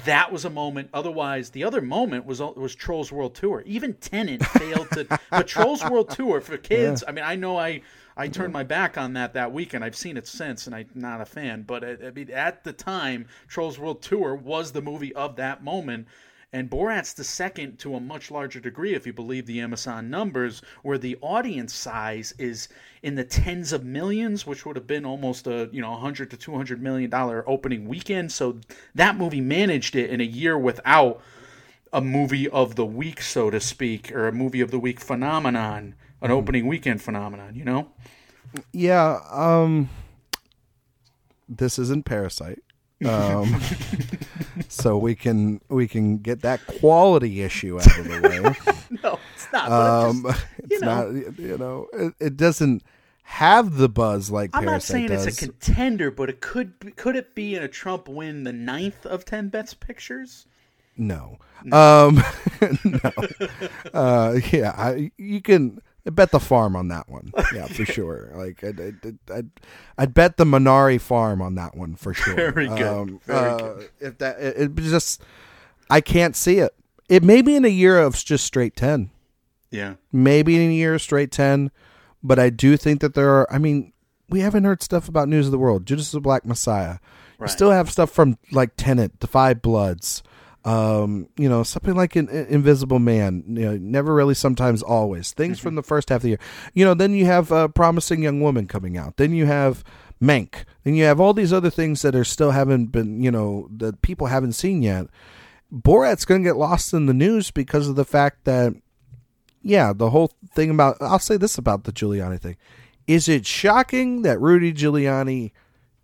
[0.06, 0.89] That was a moment.
[0.93, 3.62] Otherwise, the other moment was was Trolls World Tour.
[3.65, 5.19] Even Tenet failed to.
[5.30, 7.04] But Trolls World Tour for kids.
[7.06, 7.82] I mean, I know I
[8.15, 9.84] I turned my back on that that weekend.
[9.84, 11.63] I've seen it since, and I'm not a fan.
[11.63, 15.62] But I, I mean, at the time, Trolls World Tour was the movie of that
[15.62, 16.08] moment.
[16.56, 20.62] And Borat's the second to a much larger degree, if you believe the Amazon numbers,
[20.84, 22.70] where the audience size is
[23.04, 26.38] in the tens of millions, which would have been almost a you know 100 to
[26.38, 28.32] 200 million dollar opening weekend.
[28.32, 28.62] So
[28.96, 31.22] that movie managed it in a year without
[31.91, 35.94] a movie of the week, so to speak, or a movie of the week phenomenon,
[36.22, 37.56] an opening weekend phenomenon.
[37.56, 37.91] You know?
[38.72, 39.20] yeah.
[39.30, 39.89] Um,
[41.50, 42.63] this isn't Parasite,
[43.04, 43.60] um,
[44.68, 48.76] so we can we can get that quality issue out of the way.
[49.04, 49.72] No, it's not.
[49.72, 51.12] Um, just, it's know.
[51.12, 52.84] not you know it, it doesn't
[53.24, 55.26] have the buzz like I'm not saying does.
[55.26, 58.54] it's a contender, but it could be, could it be in a Trump win the
[58.54, 60.46] ninth of ten best pictures?
[60.96, 61.39] No.
[61.72, 62.24] Um
[62.84, 63.12] no.
[63.94, 67.32] Uh yeah, I you can I bet the farm on that one.
[67.54, 68.32] Yeah, for sure.
[68.36, 69.50] Like I'd I'd, I'd,
[69.98, 72.36] I'd bet the Minari farm on that one for sure.
[72.36, 72.82] Very good.
[72.82, 73.89] Um, Very uh, good.
[74.00, 75.22] If that it, it just
[75.89, 76.74] I can't see it.
[77.10, 79.10] It may be in a year of just straight 10.
[79.72, 81.70] Yeah, Maybe in a year of straight 10,
[82.24, 83.91] but I do think that there are I mean,
[84.30, 86.98] we haven't heard stuff about News of the World, Judas the Black Messiah.
[87.38, 87.50] We Right.
[87.50, 90.24] still have stuff from like Tenet, Defy Five Bloods,
[90.65, 93.43] um, you know, something like an Invisible Man.
[93.47, 95.32] You know, never really, sometimes always.
[95.32, 96.39] Things from the first half of the year.
[96.73, 99.17] You know, then you have uh, Promising Young Woman coming out.
[99.17, 99.84] Then you have
[100.21, 100.65] Mank.
[100.84, 104.01] Then you have all these other things that are still haven't been, you know, that
[104.01, 105.08] people haven't seen yet.
[105.71, 108.73] Borat's going to get lost in the news because of the fact that,
[109.62, 110.97] yeah, the whole thing about.
[110.99, 112.58] I'll say this about the Giuliani thing:
[113.08, 115.51] is it shocking that Rudy Giuliani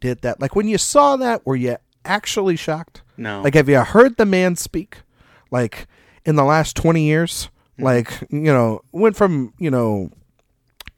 [0.02, 0.42] did that.
[0.42, 3.02] Like when you saw that, were you actually shocked?
[3.18, 3.42] No.
[3.42, 4.98] Like have you heard the man speak?
[5.52, 5.88] Like
[6.26, 7.84] in the last twenty years, Mm-hmm.
[7.84, 10.12] like you know, went from you know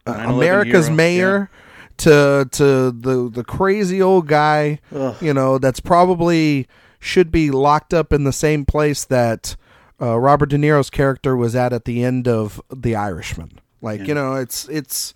[0.06, 1.50] 9/11 America's hero, mayor
[1.98, 5.16] to to the the crazy old guy, Ugh.
[5.22, 6.68] you know, that's probably
[7.00, 9.56] should be locked up in the same place that
[10.02, 13.60] uh, Robert De Niro's character was at at the end of The Irishman.
[13.82, 15.14] Like, you know, it's it's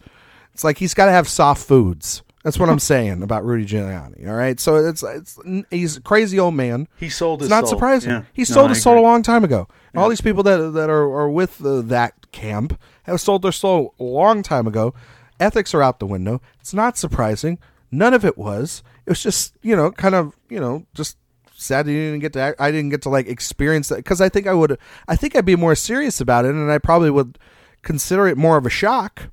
[0.53, 2.21] it's like he's got to have soft foods.
[2.47, 4.25] That's what I'm saying about Rudy Giuliani.
[4.25, 5.37] All right, so it's it's
[5.69, 6.87] he's a crazy old man.
[6.97, 7.71] He sold his It's not soul.
[7.77, 8.09] surprising.
[8.11, 8.23] Yeah.
[8.31, 9.67] He sold I his soul a long time ago.
[9.91, 13.51] And All these people that that are, are with the, that camp have sold their
[13.51, 14.93] soul a long time ago.
[15.41, 16.41] Ethics are out the window.
[16.61, 17.59] It's not surprising.
[17.91, 18.81] None of it was.
[19.05, 21.17] It was just you know kind of you know just
[21.53, 22.39] sad that you didn't get to.
[22.39, 24.77] act- I didn't get to like experience that because I think I would.
[25.05, 27.37] I think I'd be more serious about it, and I probably would
[27.81, 29.23] consider it more of a shock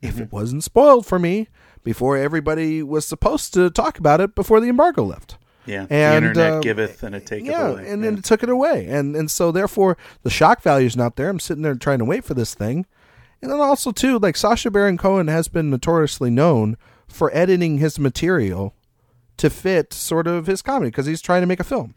[0.00, 0.22] if Mm-hmm.
[0.22, 1.48] it wasn't spoiled for me
[1.84, 5.36] before everybody was supposed to talk about it before the embargo left.
[5.66, 5.86] Yeah.
[5.86, 7.88] the And, internet uh, giveth and it taketh yeah, away.
[7.88, 8.10] and yeah.
[8.10, 11.28] then it took it away, and and so therefore the shock value is not there.
[11.28, 12.84] I'm sitting there trying to wait for this thing,
[13.40, 17.98] and then also too, like Sacha Baron Cohen has been notoriously known for editing his
[17.98, 18.74] material
[19.36, 21.94] to fit sort of his comedy because he's trying to make a film.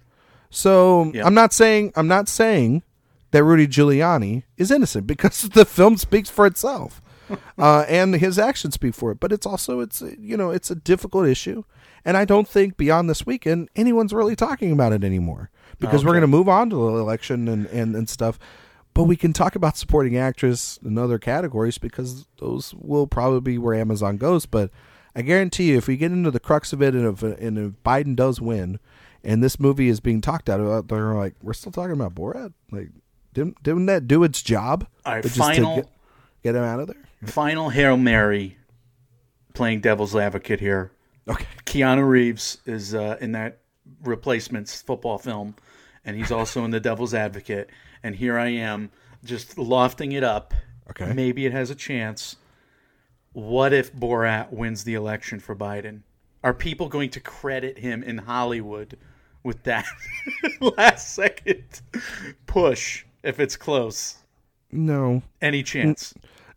[0.49, 1.25] So Yeah.
[1.25, 2.83] I'm not saying I'm not saying
[3.31, 7.01] that Rudy Giuliani is innocent because the film speaks for itself.
[7.57, 10.75] uh, and his actions speak for it, but it's also it's you know it's a
[10.75, 11.63] difficult issue,
[12.03, 16.11] and I don't think beyond this weekend anyone's really talking about it anymore because we're
[16.11, 18.39] going to move on to the election and, and and stuff.
[18.93, 23.57] But we can talk about supporting actress and other categories because those will probably be
[23.57, 24.45] where Amazon goes.
[24.45, 24.71] But
[25.13, 27.71] I guarantee you, if we get into the crux of it, and if, and if
[27.83, 28.79] Biden does win,
[29.21, 32.53] and this movie is being talked about, they're like, we're still talking about Borat.
[32.71, 32.89] Like,
[33.33, 34.87] didn't didn't that do its job?
[35.05, 35.87] All right, But just to final- get,
[36.43, 37.03] get him out of there.
[37.23, 38.57] Final Hail Mary
[39.53, 40.91] playing devil's advocate here.
[41.27, 41.45] Okay.
[41.65, 43.59] Keanu Reeves is uh, in that
[44.03, 45.55] replacements football film,
[46.03, 47.69] and he's also in the Devil's Advocate.
[48.03, 48.91] And here I am,
[49.23, 50.53] just lofting it up.
[50.91, 51.11] Okay.
[51.13, 52.35] Maybe it has a chance.
[53.33, 56.01] What if Borat wins the election for Biden?
[56.43, 58.97] Are people going to credit him in Hollywood
[59.43, 59.85] with that
[60.77, 61.81] last second
[62.45, 64.17] push if it's close?
[64.71, 66.13] No, Any chance?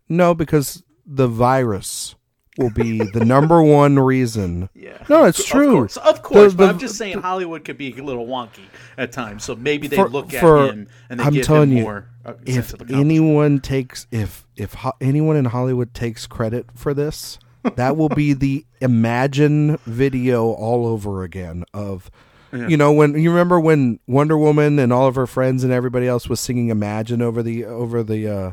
[0.09, 2.15] No, because the virus
[2.57, 4.69] will be the number one reason.
[4.75, 4.97] Yeah.
[5.07, 5.83] No, it's true.
[5.83, 8.27] Of course, of course The- but the- I'm just saying Hollywood could be a little
[8.27, 8.65] wonky
[8.97, 9.43] at times.
[9.45, 11.83] So maybe they For- look at for- him and they I'm give telling him you,
[11.83, 17.39] more uh, if anyone takes if if ho- anyone in Hollywood takes credit for this,
[17.75, 22.09] that will be the Imagine video all over again of
[22.53, 26.07] you know when you remember when Wonder Woman and all of her friends and everybody
[26.07, 28.51] else was singing Imagine over the over the uh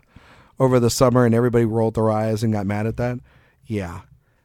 [0.59, 3.19] over the summer and everybody rolled their eyes and got mad at that.
[3.65, 4.01] Yeah.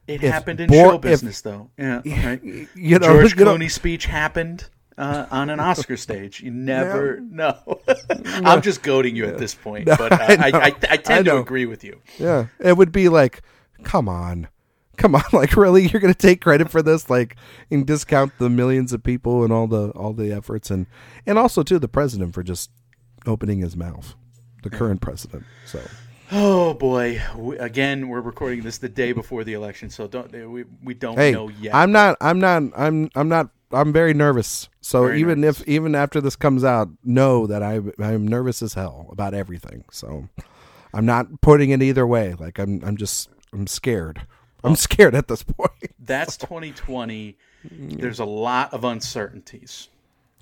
[0.07, 1.69] It if happened in Bor- show if- business, though.
[1.77, 2.41] Yeah, right.
[2.75, 6.41] You know, George you Clooney's speech happened uh, on an Oscar stage.
[6.41, 7.57] You never know.
[8.25, 10.57] I'm just goading you at this point, but uh, I I.
[10.59, 12.01] I, I, tend to agree with you.
[12.19, 13.41] Yeah, it would be like,
[13.83, 14.47] come on,
[14.97, 17.35] come on, like really, you're gonna take credit for this, like,
[17.69, 20.87] and discount the millions of people and all the all the efforts, and
[21.25, 22.69] and also too the president for just
[23.25, 24.15] opening his mouth,
[24.61, 25.43] the current president.
[25.65, 25.81] So
[26.33, 27.21] Oh boy!
[27.35, 30.63] We, again, we're recording this the day before the election, so don't eh, we?
[30.81, 31.75] We don't hey, know yet.
[31.75, 33.49] I'm not, I'm not, I'm I'm not.
[33.73, 34.69] I'm very nervous.
[34.79, 35.61] So Very even nervous.
[35.61, 39.83] if even after this comes out, know that I I'm nervous as hell about everything.
[39.91, 40.29] So
[40.93, 42.33] I'm not putting it either way.
[42.33, 44.25] Like I'm I'm just I'm scared.
[44.63, 44.75] I'm oh.
[44.75, 45.91] scared at this point.
[45.99, 47.37] That's 2020.
[47.63, 49.89] There's a lot of uncertainties.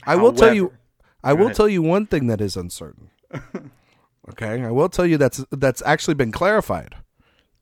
[0.06, 0.74] I will tell you.
[1.24, 1.56] I will ahead.
[1.56, 3.10] tell you one thing that is uncertain.
[4.32, 6.96] okay, I will tell you that's that's actually been clarified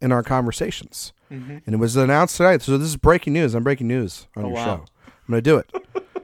[0.01, 1.57] in our conversations, Mm-hmm.
[1.65, 2.61] and it was announced tonight.
[2.61, 3.53] So this is breaking news.
[3.53, 4.65] I'm breaking news on Oh, your wow.
[4.65, 4.85] show.
[5.07, 6.23] I'm going to do it.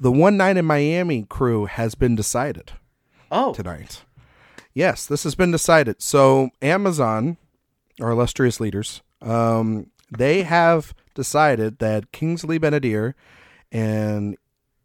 [0.00, 2.72] the one night in Miami crew has been decided
[3.30, 4.04] Oh, tonight.
[4.72, 6.00] Yes, this has been decided.
[6.00, 7.36] So Amazon,
[8.00, 13.14] our illustrious leaders, um, they have decided that Kingsley Ben-Adir
[13.72, 14.36] and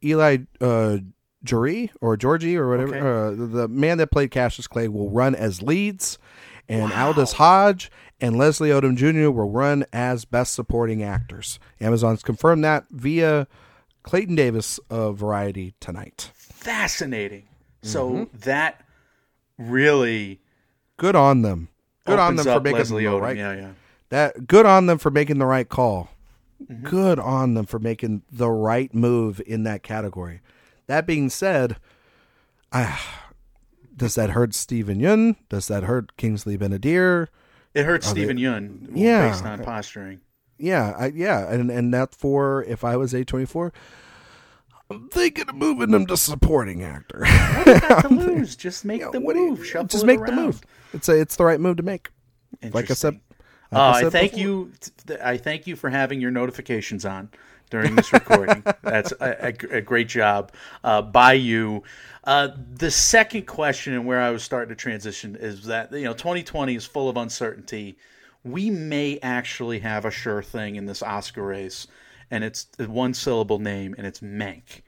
[0.03, 0.97] Eli uh,
[1.43, 3.43] Jury or Georgie or whatever, Okay.
[3.43, 6.17] uh, the man that played Cassius Clay will run as leads,
[6.69, 9.29] and Aldis Hodge and Leslie Odom Jr.
[9.31, 11.59] will run as best supporting actors.
[11.79, 13.47] Amazon's confirmed that via
[14.03, 16.31] Clayton Davis of Variety tonight.
[16.35, 17.47] fascinating.
[17.81, 18.37] So Mm-hmm.
[18.41, 18.81] that
[19.57, 20.39] really
[20.97, 21.69] Good on them.
[22.05, 23.21] Good on them for making Leslie the Odom.
[23.21, 23.69] right Yeah, yeah.
[24.09, 26.09] that good on them for making the right call.
[26.63, 26.87] Mm-hmm.
[26.87, 30.41] Good on them for making the right move in that category.
[30.91, 31.77] That being said,
[33.95, 35.37] does that hurt Steven Yeun?
[35.47, 37.27] Does that hurt Kingsley Ben-Adir?
[37.73, 39.29] It hurts Steven Yeun, Yeah.
[39.29, 40.19] based on posturing.
[40.57, 43.71] yeah, I, yeah, and and that for if I was A twenty four,
[44.89, 47.19] I'm thinking of moving them to supporting actor.
[47.65, 48.57] Got to lose.
[48.57, 49.65] Just make Yeah, the you- move.
[49.65, 50.59] Shuffle just make the move.
[50.91, 52.09] It's a, it's the right move to make.
[52.73, 53.13] Like I said,
[53.71, 54.45] like Uh, I I thank before.
[54.45, 54.71] you.
[55.23, 57.29] I thank you for having your notifications on
[57.71, 58.63] during this recording.
[58.83, 60.51] That's a, a, a great job
[60.83, 61.81] uh, by you.
[62.23, 66.13] Uh, the second question, and where I was starting to transition, is that you know
[66.13, 67.97] 2020 is full of uncertainty.
[68.43, 71.87] We may actually have a sure thing in this Oscar race,
[72.29, 74.81] and it's one syllable name, and it's Mank.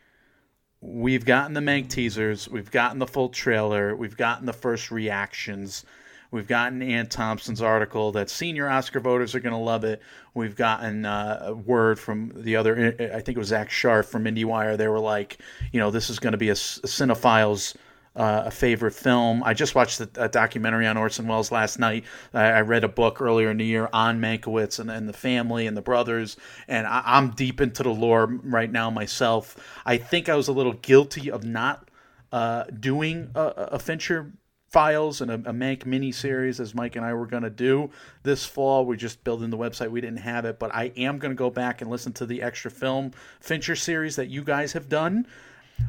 [0.81, 2.49] We've gotten the Mank teasers.
[2.49, 3.95] We've gotten the full trailer.
[3.95, 5.85] We've gotten the first reactions.
[6.33, 10.01] We've gotten Anne Thompson's article that senior Oscar voters are going to love it.
[10.33, 14.23] We've gotten uh, a word from the other, I think it was Zack Sharf from
[14.25, 14.75] IndieWire.
[14.75, 15.37] They were like,
[15.71, 17.75] you know, this is going to be a cinephile's
[18.15, 19.43] uh, a favorite film.
[19.43, 22.03] I just watched a, a documentary on Orson Welles last night.
[22.33, 25.67] I, I read a book earlier in the year on Mankiewicz and, and the family
[25.67, 26.35] and the brothers,
[26.67, 29.55] and I, I'm deep into the lore right now myself.
[29.85, 31.89] I think I was a little guilty of not
[32.31, 33.41] uh, doing a,
[33.73, 34.31] a Fincher
[34.73, 37.91] files and a, a Mank mini series as Mike and I were going to do
[38.23, 38.87] this fall.
[38.87, 39.91] We're just building the website.
[39.91, 42.41] We didn't have it, but I am going to go back and listen to the
[42.41, 45.27] extra film Fincher series that you guys have done.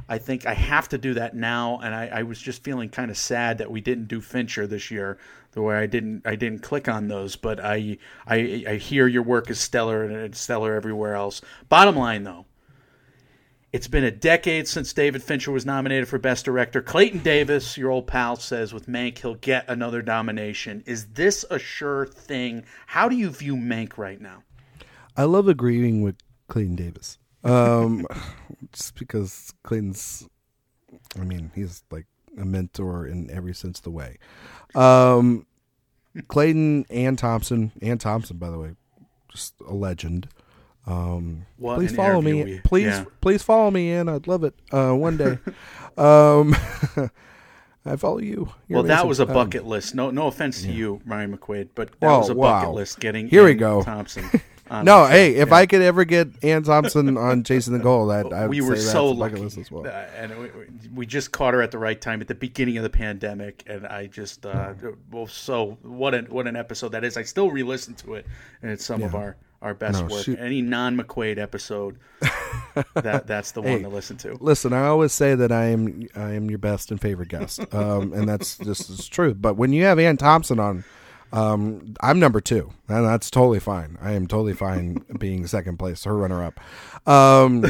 [0.07, 3.11] I think I have to do that now, and I, I was just feeling kind
[3.11, 5.17] of sad that we didn't do Fincher this year.
[5.53, 9.23] The way I didn't, I didn't click on those, but I, I, I hear your
[9.23, 11.41] work is stellar and it's stellar everywhere else.
[11.71, 12.45] Bottom line, though,
[13.75, 16.81] it's been a decade since David Fincher was nominated for Best Director.
[16.81, 20.85] Clayton Davis, your old pal, says with Mank he'll get another nomination.
[20.87, 22.67] Is this a sure thing?
[22.87, 24.45] How do you view Mank right now?
[25.17, 26.15] I love agreeing with
[26.47, 27.19] Clayton Davis.
[27.43, 28.07] Um,
[28.73, 30.29] just because Clayton's,
[31.19, 32.07] I mean, he's like
[32.39, 34.19] a mentor in every sense of the way.
[34.77, 35.49] Um,
[36.29, 38.77] Clayton and Thompson, and Thompson, by the way,
[39.33, 40.29] just a legend.
[40.87, 42.45] Um, What please follow me.
[42.45, 43.05] we- please, yeah.
[43.21, 44.55] please follow me, and I'd love it.
[44.71, 45.39] Uh, one day.
[45.97, 46.55] um,
[47.87, 48.51] I follow you.
[48.69, 49.95] You're well, that was a Um, bucket list.
[49.95, 52.99] No, no offense to you, Ryan McQuade, but that was a bucket list.
[53.01, 53.83] Getting Here we go.
[53.83, 54.25] Thompson.
[54.83, 55.55] No, hey, if Yeah.
[55.55, 58.75] I could ever get Anne Thompson on Chasing the Goal, that I would we were
[58.77, 59.87] say that's so a lucky, list as well.
[59.87, 60.49] Uh, and we,
[60.95, 63.87] we just caught her at the right time at the beginning of the pandemic, and
[63.87, 64.73] I just uh,
[65.13, 67.19] well, so what an what an episode that is.
[67.19, 68.27] I still re-listen to it,
[68.63, 70.25] and it's some of our our best No, work.
[70.25, 70.39] shoot.
[70.39, 71.99] Any non McQuade episode,
[72.95, 74.37] that that's the Hey, one to listen to.
[74.41, 78.13] Listen, I always say that I am I am your best and favorite guest, um,
[78.13, 79.35] and that's just is true.
[79.35, 80.85] But when you have Anne Thompson on,
[81.33, 83.99] um, I'm number two, and that's totally fine.
[84.01, 86.61] I am totally fine being second place, her runner up.
[87.09, 87.65] Um,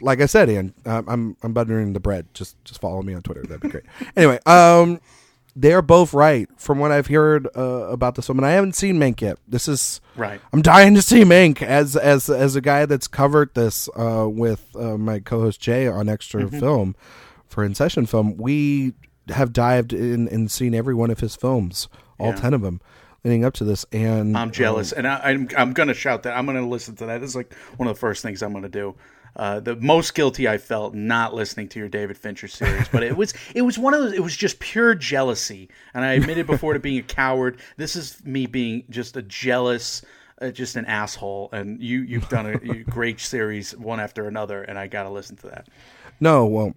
[0.00, 2.26] like I said, Anne, I'm I'm, I'm buttering the bread.
[2.32, 3.42] Just just follow me on Twitter.
[3.42, 3.84] That'd be great.
[4.16, 5.00] Anyway, um,
[5.56, 8.44] they're both right from what I've heard uh, about this woman.
[8.44, 9.38] I haven't seen Mank yet.
[9.48, 10.40] This is Right.
[10.52, 14.66] I'm dying to see Mank as as as a guy that's covered this uh, with
[14.76, 16.58] uh, my co-host Jay on Extra Mm-hmm.
[16.60, 16.96] Film
[17.48, 18.36] for In Session Film.
[18.36, 18.94] We
[19.28, 22.36] have dived in and seen every one of his films, all Yeah.
[22.36, 22.80] ten of them,
[23.24, 23.84] leading up to this.
[23.92, 26.36] And I'm jealous, and I, I'm I'm gonna shout that.
[26.36, 27.22] I'm gonna listen to that.
[27.22, 28.94] It's like one of the first things I'm gonna do.
[29.36, 33.16] Uh, the most guilty I felt not listening to your David Fincher series, but it
[33.16, 34.12] was it was one of those.
[34.12, 37.58] It was just pure jealousy, and I admitted before to being a coward.
[37.76, 40.02] This is me being just a jealous,
[40.42, 41.48] uh, just an asshole.
[41.52, 45.36] And you you've done a you- great series one after another, and I gotta listen
[45.36, 45.68] to that.
[46.18, 46.74] no, well,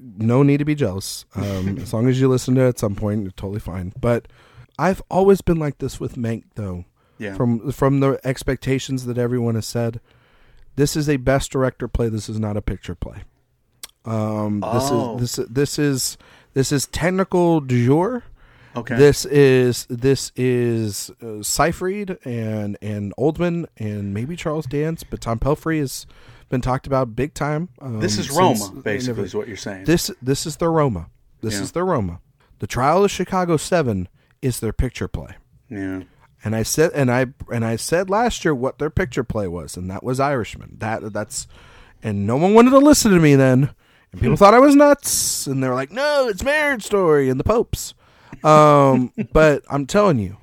[0.00, 1.24] no need to be jealous.
[1.34, 3.92] Um, as long as you listen to it at some point, you're totally fine.
[4.00, 4.28] But
[4.78, 6.84] I've always been like this with Mank, though.
[7.18, 7.34] Yeah.
[7.34, 10.00] From from the expectations that everyone has said,
[10.76, 12.08] this is a best director play.
[12.08, 13.22] This is not a picture play.
[14.04, 15.18] Um, Oh.
[15.18, 16.18] this is this this is
[16.54, 18.22] this is technical du jour.
[18.76, 18.94] Okay.
[18.96, 25.38] This is this is uh, Seyfried and and Oldman and maybe Charles Dance, but Tom
[25.38, 26.06] Pelphrey has
[26.50, 27.70] been talked about big time.
[27.80, 29.84] Um, this is since- Roma, basically, never- is what you're saying.
[29.86, 31.08] this this is their Roma.
[31.40, 31.62] This Yeah.
[31.62, 32.20] is their Roma.
[32.60, 34.08] The Trial of Chicago Seven
[34.42, 35.36] is their picture play.
[35.68, 36.02] yeah.
[36.44, 39.76] And I said and I and I said last year what their picture play was,
[39.76, 40.76] and that was Irishman.
[40.78, 41.46] That that's
[42.02, 43.74] and no one wanted to listen to me then.
[44.12, 47.40] And people thought I was nuts, and they were like, "No, it's Marriage Story and
[47.40, 47.94] the Popes."
[48.44, 50.36] Um, but I'm telling you,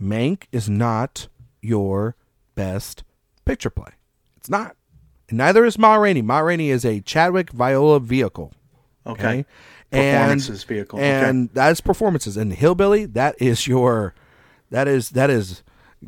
[0.00, 1.28] Mank is not
[1.60, 2.16] your
[2.54, 3.04] best
[3.44, 3.90] picture play.
[4.38, 4.76] It's not,
[5.28, 6.22] and neither is Ma Rainey.
[6.22, 8.52] Ma Rainey is a Chadwick Viola vehicle.
[9.06, 9.38] Okay.
[9.38, 9.46] And-
[9.92, 10.98] Performances vehicle.
[10.98, 11.28] Okay.
[11.28, 12.38] and that's performances.
[12.38, 14.14] And Hillbilly, that is your,
[14.72, 15.62] that is that is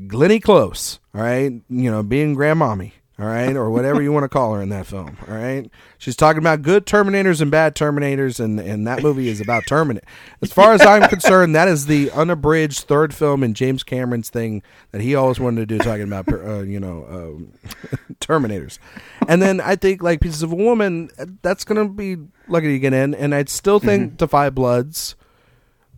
[0.06, 0.98] Glenny Close.
[1.14, 2.92] All right, you know, being grandmommy.
[3.16, 5.16] All right, or whatever you want to call her in that film.
[5.28, 9.40] All right, she's talking about good Terminators and bad Terminators, and and that movie is
[9.40, 10.04] about Terminator.
[10.42, 14.64] As far as I'm concerned, that is the unabridged third film in James Cameron's thing
[14.90, 17.52] that he always wanted to do, talking about uh, you know um,
[18.20, 18.80] Terminators.
[19.28, 21.08] And then I think like Pieces of a Woman,
[21.40, 22.16] that's gonna be
[22.48, 25.14] lucky to get in, and I'd still think Da 5 Bloods.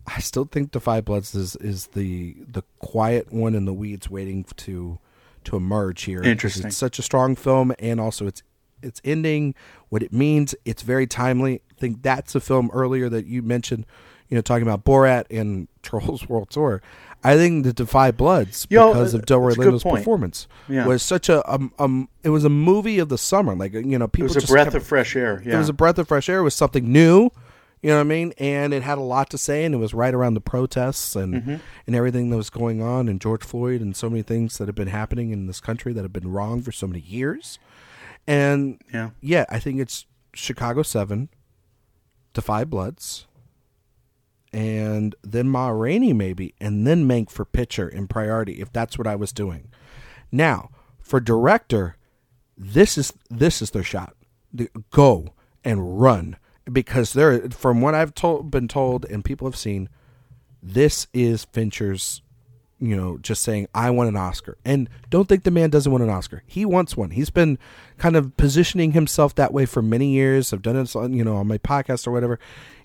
[0.07, 4.09] I still think Da 5 Bloods is is the the quiet one in the weeds,
[4.09, 4.99] waiting to
[5.43, 6.21] to emerge here.
[6.23, 6.67] Interesting.
[6.67, 8.41] It's such a strong film, and also it's
[8.81, 9.55] its ending,
[9.89, 10.55] what it means.
[10.65, 11.61] It's very timely.
[11.71, 13.85] I think that's a film earlier that you mentioned.
[14.29, 16.81] You know, talking about Borat and Trolls World Tour.
[17.23, 20.85] I think the Da 5 Bloods because uh, of Delroy that's Lindo's performance Yeah.
[20.85, 23.55] was such a um, um it was a movie of the summer.
[23.55, 25.41] Like you know, It people was a breath kept- of fresh air.
[25.45, 25.55] Yeah.
[25.55, 26.39] it was a breath of fresh air.
[26.39, 27.29] It was something new.
[27.81, 28.33] You know what I mean?
[28.39, 31.33] And it had a lot to say, and it was right around the protests and
[31.35, 31.55] Mm-hmm.
[31.85, 34.75] and everything that was going on, and George Floyd, and so many things that have
[34.75, 37.59] been happening in this country that have been wrong for so many years.
[38.25, 39.11] And yeah.
[39.21, 41.29] yeah, I think it's Chicago Seven,
[42.33, 43.25] Da 5 Bloods,
[44.53, 49.07] and then Ma Rainey maybe, and then Mank for picture in priority if that's what
[49.07, 49.69] I was doing.
[50.31, 51.95] Now for director,
[52.57, 54.15] this is this is their shot.
[54.53, 56.37] The- Go and run
[56.71, 59.89] because they're from what I've told been told and people have seen,
[60.61, 62.21] this is Fincher's
[62.79, 64.55] you know, just saying I want an Oscar.
[64.63, 66.43] And don't think the man doesn't want an Oscar.
[66.45, 67.09] He wants one.
[67.09, 67.57] He's been
[67.97, 70.53] kind of positioning himself that way for many years.
[70.53, 72.37] I've done it on, you know, on my podcast or whatever.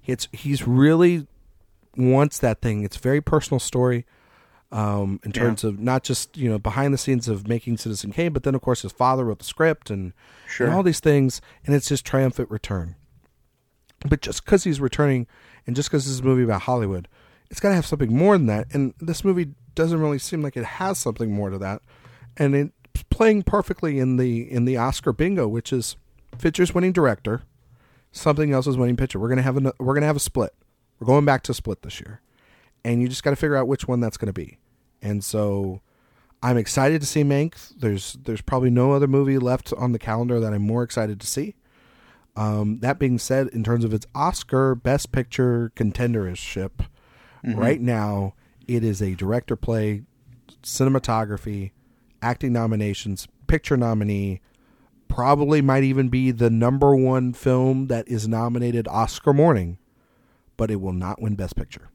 [0.07, 1.26] It's he's really
[1.95, 2.85] wants that thing.
[2.85, 4.07] It's a very personal story.
[4.70, 5.43] Um, in Yeah.
[5.43, 8.55] terms of not just you know behind the scenes of making Citizen Kane, but then
[8.55, 10.14] of course his father wrote the script and,
[10.49, 10.66] Sure.
[10.66, 12.95] and all these things, and it's his triumphant return.
[14.09, 15.26] But just because he's returning,
[15.66, 17.09] and just because this is a movie about Hollywood,
[17.50, 18.66] it's got to have something more than that.
[18.72, 21.82] And this movie doesn't really seem like it has something more to that.
[22.36, 25.96] And it's playing perfectly in the in the Oscar bingo, which is
[26.38, 27.42] Fincher's winning director,
[28.11, 29.18] something else is winning picture.
[29.18, 30.55] We're gonna have a we're gonna have a split.
[30.98, 32.20] We're going back to split this year,
[32.84, 34.59] and you just got to figure out which one that's to be.
[35.00, 35.80] And so,
[36.42, 37.55] I'm excited to see Mank.
[37.76, 41.26] There's there's probably no other movie left on the calendar that I'm more excited to
[41.26, 41.57] see.
[42.35, 46.87] Um, that being said, in terms of its Oscar Best Picture contendership,
[47.45, 48.35] right now
[48.66, 50.03] it is a director play,
[50.62, 51.72] cinematography,
[52.22, 54.41] acting nominations, picture nominee.
[55.09, 59.76] Probably might even be the number one film that is nominated Oscar morning,
[60.57, 61.91] but it will not win Best Picture.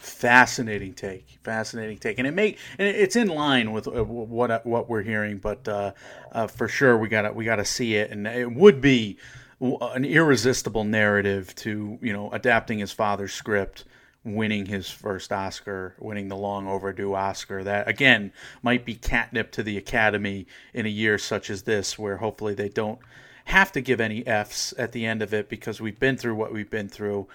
[0.00, 4.88] Fascinating take, fascinating take, and it make and it's in line with uh, what what
[4.88, 5.92] we're hearing, but uh,
[6.32, 9.18] uh, for sure we got to we got to see it, and it would be
[9.60, 13.84] an irresistible narrative to you know adapting his father's script,
[14.24, 17.64] winning his first Oscar, winning the long overdue Oscar.
[17.64, 18.32] That again
[18.62, 22.68] might be catnip to the Academy in a year such as this, where hopefully they
[22.68, 22.98] don't
[23.46, 26.52] have to give any Fs at the end of it because we've been through what
[26.52, 27.28] we've been through.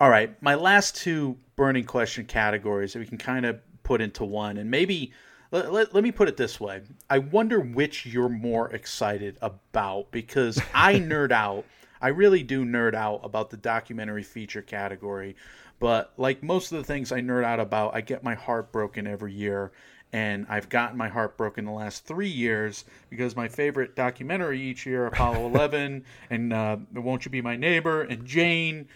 [0.00, 4.24] All right, my last two burning question categories that we can kind of put into
[4.24, 5.12] one, and maybe
[5.54, 10.10] let, let, let me put it this way: I wonder which you're more excited about
[10.10, 11.64] because I nerd out.
[12.02, 15.36] I really do nerd out about the documentary feature category,
[15.78, 19.06] but like most of the things I nerd out about, I get my heart broken
[19.06, 19.72] every year.
[20.12, 24.86] And I've gotten my heart broken the last three years because my favorite documentary each
[24.86, 28.86] year, Apollo 11 and uh, Won't You Be My Neighbor and Jane,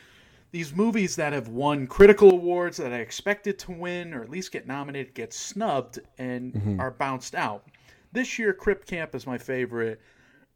[0.50, 4.52] these movies that have won critical awards that I expected to win or at least
[4.52, 6.80] get nominated get snubbed and mm-hmm.
[6.80, 7.66] are bounced out.
[8.12, 10.00] This year, Crip Camp is my favorite.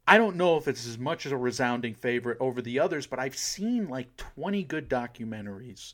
[0.07, 3.19] I don't know if it's as much as a resounding favorite over the others, but
[3.19, 5.93] I've seen like 20 good documentaries,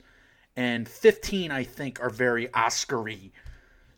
[0.55, 3.31] and 15 I think are very Oscar-y.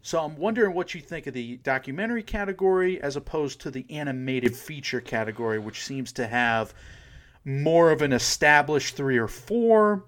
[0.02, 4.56] So I'm wondering what you think of the documentary category as opposed to the animated
[4.56, 6.74] feature category, which seems to have
[7.46, 10.06] more of an established three or four,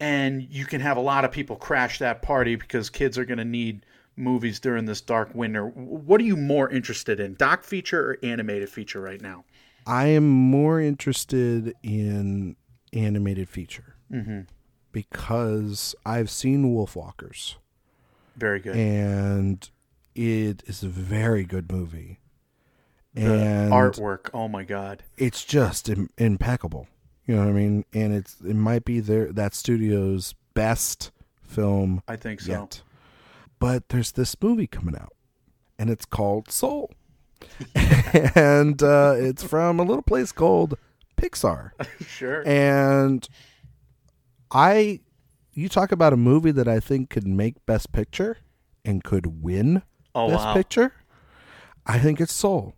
[0.00, 3.38] and you can have a lot of people crash that party because kids are going
[3.38, 3.84] to need
[4.16, 5.66] movies during this dark winter.
[5.66, 9.44] What are you more interested in, doc feature or animated feature right now?
[9.86, 12.56] I am more interested in
[12.92, 14.40] animated feature mm-hmm.
[14.92, 17.54] because I've seen Wolfwalkers
[18.36, 18.76] Very good.
[18.76, 19.68] and
[20.14, 22.18] it is a very good movie.
[23.14, 25.02] And artwork, oh my god.
[25.16, 26.86] it's just Im- impeccable.
[27.26, 27.84] You know what I mean?
[27.92, 31.10] And it's it might be their that studio's best
[31.42, 32.52] film I think so.
[32.52, 32.82] yet.
[33.58, 35.12] But there's this movie coming out,
[35.78, 36.92] and it's called Soul,
[37.74, 40.78] and uh, it's from a little place called
[41.16, 41.70] Pixar.
[42.06, 42.42] Sure.
[42.46, 43.28] And
[44.50, 45.00] I,
[45.52, 48.38] you talk about a movie that I think could make Best Picture
[48.84, 49.82] and could win
[50.14, 50.54] oh Best wow.
[50.54, 50.92] Picture.
[51.86, 52.74] I think it's Soul.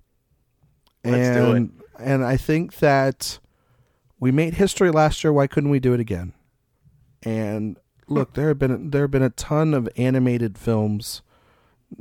[1.05, 3.39] Let's do and and I think that
[4.19, 5.33] we made history last year.
[5.33, 6.33] Why couldn't we do it again?
[7.23, 11.23] And look, there have been there have been a ton of animated films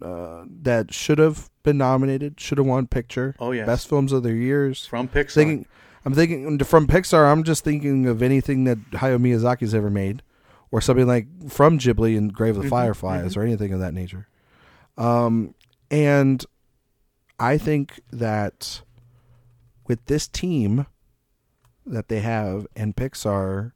[0.02, 3.36] uh, that should have been nominated, should have won picture.
[3.39, 3.66] Oh, yes.
[3.66, 4.86] best films of their years.
[4.86, 5.34] From Pixar.
[5.34, 5.66] Thinking,
[6.06, 7.32] I'm thinking from Pixar.
[7.32, 10.22] I'm just thinking of anything that Hayao Miyazaki's ever made,
[10.72, 14.28] or something like from Ghibli and Grave of the Fireflies, or anything of that nature.
[14.97, 15.56] Um,
[15.89, 16.45] and
[17.39, 18.82] I think that
[19.90, 20.86] with this team
[21.86, 23.74] that they have and Pixar,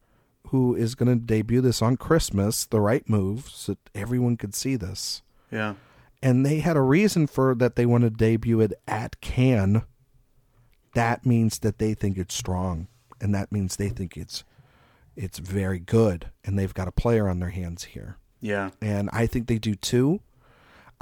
[0.47, 4.55] who is going to debut this on Christmas, the right move, so that everyone could
[4.55, 5.21] see this.
[5.51, 5.73] yeah.
[6.21, 9.81] And they had a reason for that they want to debut it at Cannes.
[10.93, 12.87] That means that they think it's strong,
[13.19, 14.45] and that means they think it's
[15.17, 18.69] it's very good, and they've got a player on their hands here Yeah.
[18.81, 20.21] and I think they do too.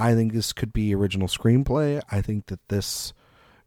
[0.00, 2.02] I think this could be original screenplay.
[2.10, 3.12] I think that this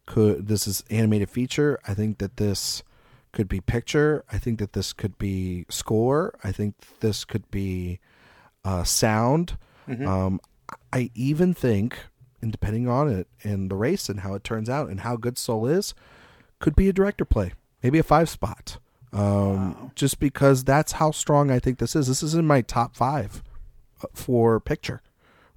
[0.06, 1.78] could this is animated feature.
[1.86, 2.82] I think that this
[3.32, 4.24] could be picture.
[4.32, 6.38] I think that this could be score.
[6.42, 8.00] I think this could be
[8.64, 9.58] uh, sound.
[10.06, 10.40] Um,
[10.92, 11.98] I even think,
[12.40, 15.38] and depending on it and the race and how it turns out and how good
[15.38, 15.94] Soul is,
[16.58, 17.52] could be a director play,
[17.82, 18.78] maybe a five spot.
[19.12, 22.08] Um, Just because that's how strong I think this is.
[22.08, 23.42] This is in my top five
[24.02, 25.02] uh, for picture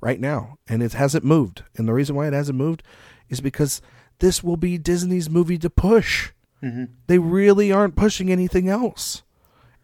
[0.01, 1.63] right now, and it hasn't moved.
[1.75, 2.83] And the reason why it hasn't moved
[3.29, 3.81] is because
[4.19, 6.31] this will be Disney's movie to push.
[6.63, 6.85] Mm-hmm.
[7.07, 9.23] They really aren't pushing anything else.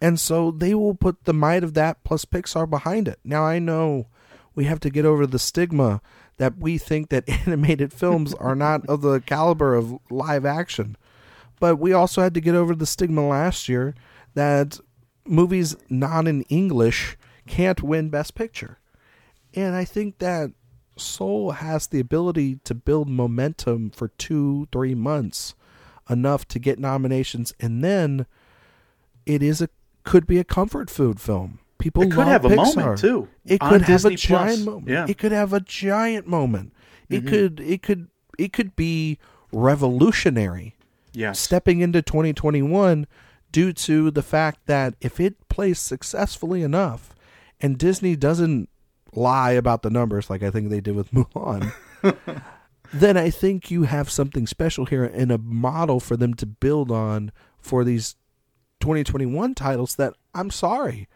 [0.02, 3.20] And so they will put the might of that plus Pixar behind it.
[3.24, 4.08] Now I know
[4.54, 6.02] we have to get over the stigma
[6.38, 10.98] that we think that animated films are not of the caliber of live action.
[11.60, 13.96] But we also had to get over the stigma last year
[14.34, 14.80] that
[15.26, 17.18] movies not in English
[17.48, 18.80] can't win Best Picture.
[19.54, 20.52] And I think that
[20.98, 25.56] Soul has the ability to build momentum for two, three months
[26.10, 28.26] enough to get nominations, and then
[29.26, 29.70] it is a
[30.04, 31.60] could be a comfort food film.
[31.80, 34.66] People It could have a moment, too, It could have Disney a giant Plus.
[34.66, 34.88] moment.
[34.88, 35.02] Yeah.
[35.02, 35.12] Mm-hmm.
[35.12, 36.74] It could have a giant moment.
[37.10, 38.08] It could it could
[38.40, 39.18] it could be
[39.52, 40.76] revolutionary
[41.14, 41.40] Yes.
[41.40, 43.08] stepping into 2021
[43.52, 47.14] due to the fact that if it plays successfully enough
[47.62, 48.70] and Disney doesn't
[49.16, 51.72] lie about the numbers like I think they did with Mulan,
[52.94, 56.92] then I think you have something special here and a model for them to build
[56.92, 58.16] on for these
[58.80, 61.08] 2021 titles that I'm sorry,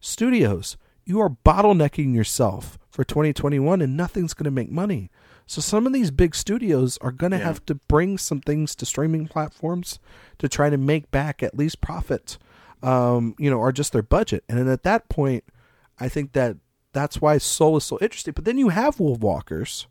[0.00, 5.10] studios, you are bottlenecking yourself for 2021 and nothing's going to make money.
[5.46, 7.44] So some of these big studios are going to Yeah.
[7.44, 9.98] have to bring some things to streaming platforms
[10.38, 12.38] to try to make back at least profit,
[12.82, 14.44] um, you know, or just their budget.
[14.48, 15.44] And then at that point,
[15.98, 16.56] I think that
[16.94, 18.32] that's why Soul is so interesting.
[18.34, 19.86] But then you have Wolf Walkers,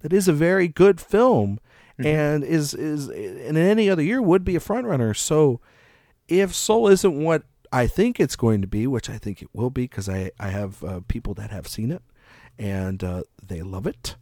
[0.00, 1.58] that is a very good film,
[1.98, 5.14] and is is in any other year would be a front runner.
[5.14, 5.60] So
[6.28, 9.70] if Soul isn't what I think it's going to be, which I think it will
[9.70, 12.02] be, because I I have uh, people that have seen it
[12.58, 14.16] and uh, they love it,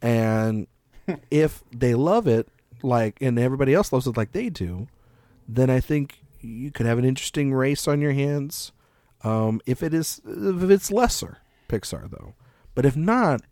[0.00, 0.66] and
[1.30, 2.48] if they love it
[2.82, 4.88] like and everybody else loves it like they do,
[5.48, 8.72] then I think you could have an interesting race on your hands.
[9.24, 12.34] Um, if it is if it's lesser Pixar though,
[12.74, 13.42] but if not,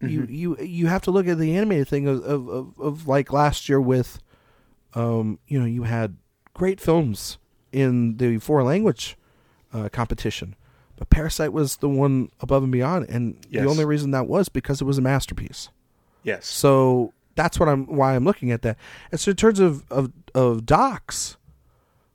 [0.00, 3.32] you you you have to look at the animated thing of of, of, of like
[3.32, 4.18] last year with,
[4.94, 6.16] um, you know, you had
[6.54, 7.38] great films
[7.72, 9.16] in the foreign language
[9.72, 10.56] uh, competition,
[10.96, 13.62] but Parasite was the one above and beyond, and Yes.
[13.62, 15.68] the only reason that was because it was a masterpiece.
[16.22, 16.46] yes.
[16.46, 18.76] So that's what I'm why I'm looking at that.
[19.12, 21.36] And so in terms of of, of docs,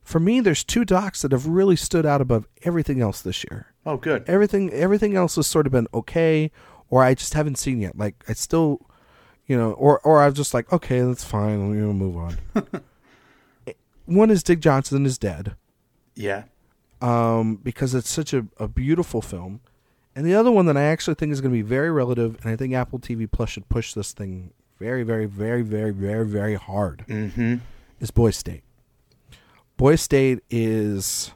[0.05, 3.73] for me, there's two docs that have really stood out above everything else this year.
[3.85, 4.23] Oh, good.
[4.27, 6.49] Everything everything else has sort of been okay,
[6.89, 7.97] or I just haven't seen yet.
[7.97, 8.79] Like I still,
[9.47, 11.69] you know, or or I'm just like okay, that's fine.
[11.69, 12.37] We'll move on.
[14.05, 15.55] One is Dick Johnson is dead
[16.13, 16.43] Yeah.
[17.01, 19.61] um, because it's such a, a beautiful film.
[20.15, 22.49] And the other one that I actually think is going to be very relative, and
[22.51, 26.53] I think Apple TV Plus should push this thing very, very, very, very, very, very
[26.55, 27.55] hard, Mm-hmm.
[27.99, 28.61] is Boys State.
[29.77, 31.31] Boys State is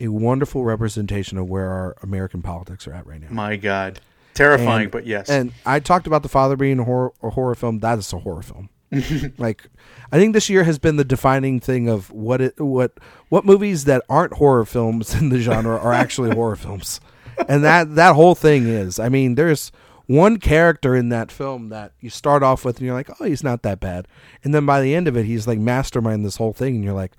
[0.00, 3.28] a wonderful representation of where our American politics are at right now.
[3.30, 4.00] My God.
[4.34, 5.28] Terrifying, And- but yes.
[5.28, 7.80] And I talked about the father being a horror, a horror film.
[7.80, 8.68] That is a horror film.
[9.38, 9.64] like,
[10.10, 12.92] I think this year has been the defining thing of what it what
[13.30, 17.00] what movies that aren't horror films in the genre are actually horror films,
[17.48, 18.98] and that that whole thing is.
[18.98, 19.72] I mean, there's
[20.06, 23.42] one character in that film that you start off with, and you're like, oh, he's
[23.42, 24.06] not that bad,
[24.44, 26.92] and then by the end of it, he's like mastermind this whole thing, and you're
[26.92, 27.12] like,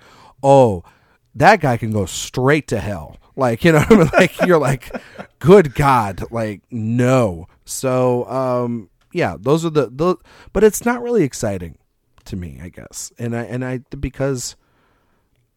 [0.44, 0.84] oh,
[1.36, 3.18] that guy can go straight to hell.
[3.36, 4.10] Like, you know, I mean?
[4.14, 4.92] like you're like,
[5.40, 7.48] good God, like no.
[7.66, 10.18] So, um, yeah, those are the, the
[10.52, 11.78] but it's not really exciting.
[12.26, 13.12] to me, I guess.
[13.18, 14.56] And I and I because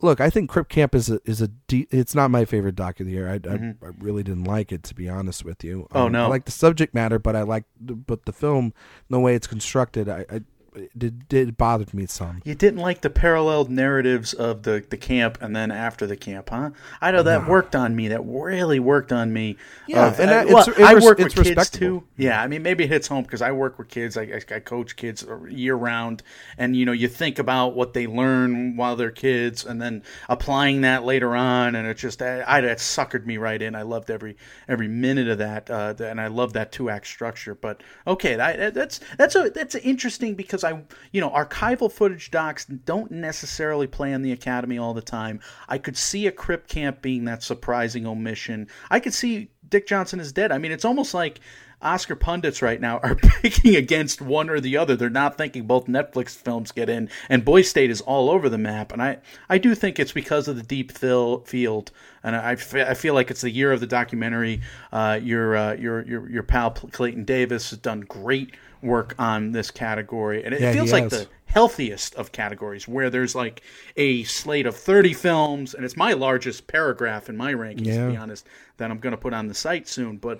[0.00, 2.98] look, I think Crip Camp is a is a de- it's not my favorite doc
[3.00, 3.28] of the year.
[3.28, 3.54] I, I,
[3.86, 5.88] I really didn't like it to be honest with you.
[5.90, 5.96] Mm-hmm.
[5.98, 6.24] Oh, Um, no.
[6.24, 8.72] I like the subject matter, but I like the, but the film,
[9.10, 10.40] the way it's constructed, I, I
[10.76, 12.42] it did, did bother me some.
[12.44, 16.50] You didn't like the paralleled narratives of the, the camp and then after the camp,
[16.50, 16.70] huh?
[17.00, 18.08] I know that worked on me.
[18.08, 19.56] That really worked on me.
[19.86, 22.04] Yeah, Of- and I, well, it's- it I work it's with kids too.
[22.16, 24.16] Yeah, I mean, maybe it hits home because I work with kids.
[24.16, 26.22] I, I, I coach kids year round,
[26.58, 30.82] and you know, you think about what they learn while they're kids, and then applying
[30.82, 33.74] that later on, and it just I, I that suckered me right in.
[33.74, 34.36] I loved every
[34.68, 37.54] every minute of that, uh, and I love that two act structure.
[37.54, 42.66] But okay, that, that's that's a that's interesting because I you know archival footage docs
[42.66, 45.40] don't necessarily play on the Academy all the time.
[45.68, 48.68] I could see a Crip Camp being that surprising omission.
[48.90, 50.52] I could see Dick Johnson is dead.
[50.52, 51.40] I mean, it's almost like
[51.82, 54.96] Oscar pundits right now are picking against one or the other.
[54.96, 58.58] They're not thinking both Netflix films get in, and Boys State is all over the
[58.58, 58.92] map.
[58.92, 61.90] And I, I do think it's because of the deep fill, field,
[62.22, 64.62] and I, I feel like it's the year of the documentary.
[64.92, 68.54] Uh, your, uh, your, your, your pal Clayton Davis has done great
[68.86, 73.34] work on this category, and it Yeah, feels like the healthiest of categories where there's
[73.34, 73.62] like
[73.96, 78.16] a slate of 30 films and it's my largest paragraph in my rankings to be
[78.16, 80.38] honest that i'm going to put on the site soon but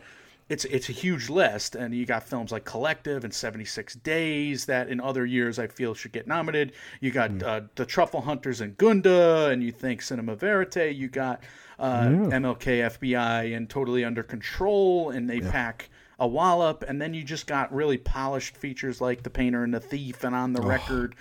[0.48, 4.88] it's it's a huge list and you got films like collective and 76 days that
[4.88, 6.72] in other years i feel should get nominated.
[7.00, 7.42] You got Hmm.
[7.42, 10.94] uh, the truffle hunters and gunda and you think cinema verite.
[10.94, 11.42] You got
[11.78, 12.64] uh, mlk
[12.98, 17.72] fbi and totally under control and they pack a wallop, and then you just got
[17.74, 21.14] really polished features like The Painter and the Thief and On the Record.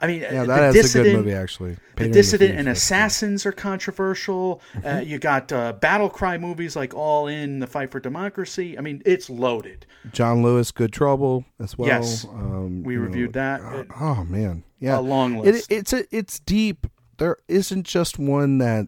[0.00, 1.70] I mean, Yeah, uh, that is a good Dissident, movie actually.
[1.70, 4.62] Painter The and the Dissident and Assassins are controversial.
[4.74, 4.86] Mm-hmm.
[4.86, 8.78] Uh, you got uh, battle cry movies like All In, The Fight for Democracy.
[8.78, 9.86] I mean, it's loaded.
[10.12, 11.88] John Lewis, Good Trouble as well.
[11.88, 12.24] Yes.
[12.26, 13.60] um, We you know, reviewed that.
[13.60, 15.72] uh, oh man, yeah, A long It, list.
[15.72, 16.86] it's a, it's deep.
[17.18, 18.86] There isn't just one that,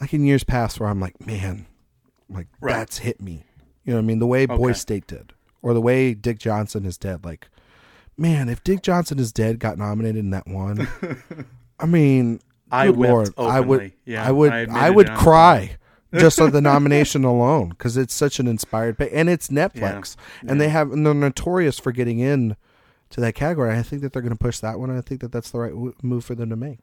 [0.00, 1.66] like in years past, where I'm like, man,
[2.30, 2.72] like Right.
[2.78, 3.44] that's hit me.
[3.84, 4.18] You know what I mean?
[4.18, 7.24] The way Boys State did, or the way Dick Johnson is dead.
[7.24, 7.48] Like,
[8.16, 10.88] man, if Dick Johnson is dead got nominated in that one,
[11.80, 13.92] I mean, I Lord, I would.
[14.04, 15.76] Yeah, I would, I I, would cry
[16.14, 20.16] just on the nomination alone because it's such an inspired, pa- and it's Netflix,
[20.46, 22.56] and they have, and they're notorious for getting in
[23.10, 23.76] to that category.
[23.76, 24.96] I think that they're going to push that one.
[24.96, 26.80] I think that that's the right w- move for them to make.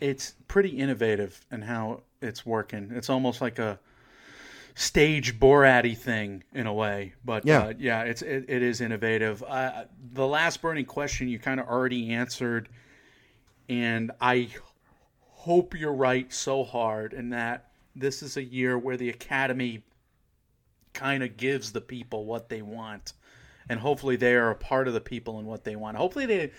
[0.00, 2.90] it's pretty innovative in how it's working.
[2.92, 3.78] It's almost like a
[4.74, 7.64] stage Borat thing in a way, but Yeah.
[7.66, 9.42] uh, yeah, it's it, it is innovative.
[9.42, 12.68] Uh, the last burning question you kind of already answered,
[13.68, 14.48] and I
[15.20, 19.84] hope you're right so hard in that this is a year where the Academy
[20.92, 23.12] kind of gives the people what they want,
[23.68, 25.96] and hopefully they are a part of the people and what they want.
[25.96, 26.50] Hopefully they.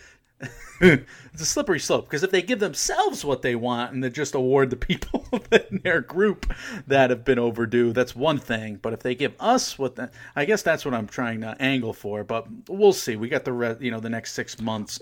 [0.82, 4.36] It's a slippery slope because if they give themselves what they want and they just
[4.36, 6.54] award the people in their group
[6.88, 8.78] that have been overdue, that's one thing.
[8.82, 11.94] But if they give us what, the, I guess that's what I'm trying to angle
[11.94, 12.24] for.
[12.24, 13.16] But we'll see.
[13.16, 15.00] We got the re- you know the next six months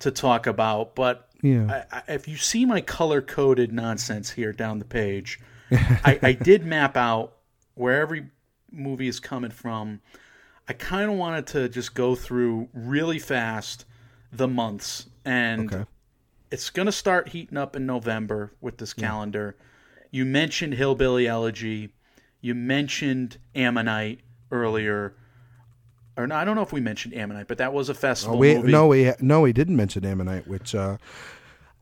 [0.00, 0.94] to talk about.
[0.94, 1.84] But Yeah.
[1.92, 6.32] I, I, if you see my color coded nonsense here down the page, I, I
[6.32, 7.36] did map out
[7.74, 8.26] where every
[8.72, 10.00] movie is coming from.
[10.68, 13.84] I kind of wanted to just go through really fast
[14.32, 15.84] the months, and Okay.
[16.50, 19.56] it's going to start heating up in November with this calendar.
[20.10, 21.92] You mentioned Hillbilly Elegy.
[22.40, 24.20] You mentioned Ammonite
[24.50, 25.14] earlier.
[26.16, 28.54] Or no, I don't know if we mentioned Ammonite, but that was a festival we
[28.56, 28.72] movie.
[28.72, 30.96] no, we no, we didn't mention Ammonite, which uh,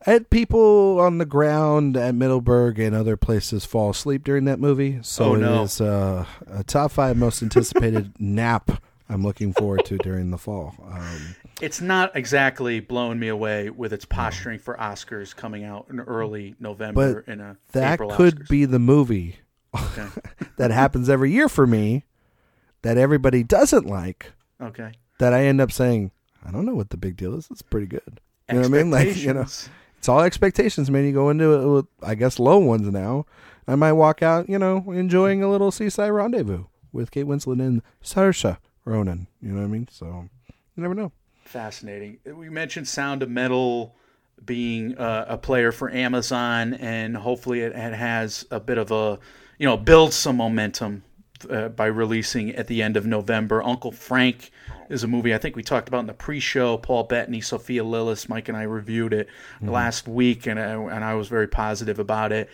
[0.03, 4.99] had people on the ground at Middleburg and other places fall asleep during that movie.
[5.01, 5.61] So Oh, no.
[5.61, 8.81] it is uh, a top five most anticipated nap.
[9.09, 10.75] I'm looking forward to during the fall.
[10.87, 15.99] Um, It's not exactly blowing me away with its posturing for Oscars coming out in
[15.99, 18.49] early November but in a that April could Oscars.
[18.49, 19.37] be the movie
[19.75, 20.07] Okay.
[20.57, 22.05] that happens every year for me
[22.83, 24.31] that everybody doesn't like.
[24.61, 24.91] okay.
[25.19, 26.11] That I end up saying,
[26.45, 27.47] I don't know what the big deal is.
[27.51, 28.21] It's pretty good.
[28.47, 28.89] You know what I mean?
[28.91, 31.03] Like you know, it's all expectations, man.
[31.05, 33.25] You go into it with, I guess, low ones now.
[33.67, 37.81] I might walk out, you know, enjoying a little seaside rendezvous with Kate Winslet and
[38.01, 38.57] Saoirse
[38.89, 39.27] Ronan.
[39.41, 39.87] You know what I mean?
[39.91, 41.11] So you never know.
[41.45, 42.19] Fascinating.
[42.25, 43.95] We mentioned Sound of Metal
[44.45, 49.19] being uh, a player for Amazon, and hopefully it, it has a bit of a,
[49.57, 51.03] you know, builds some momentum
[51.49, 53.61] uh, by releasing at the end of November.
[53.63, 54.51] Uncle Frank
[54.89, 56.77] is a movie I think we talked about in the pre-show.
[56.77, 59.27] Paul Bettany, Sophia Lillis, Mike and I reviewed it
[59.61, 62.49] last week, and I, and I was very positive about it.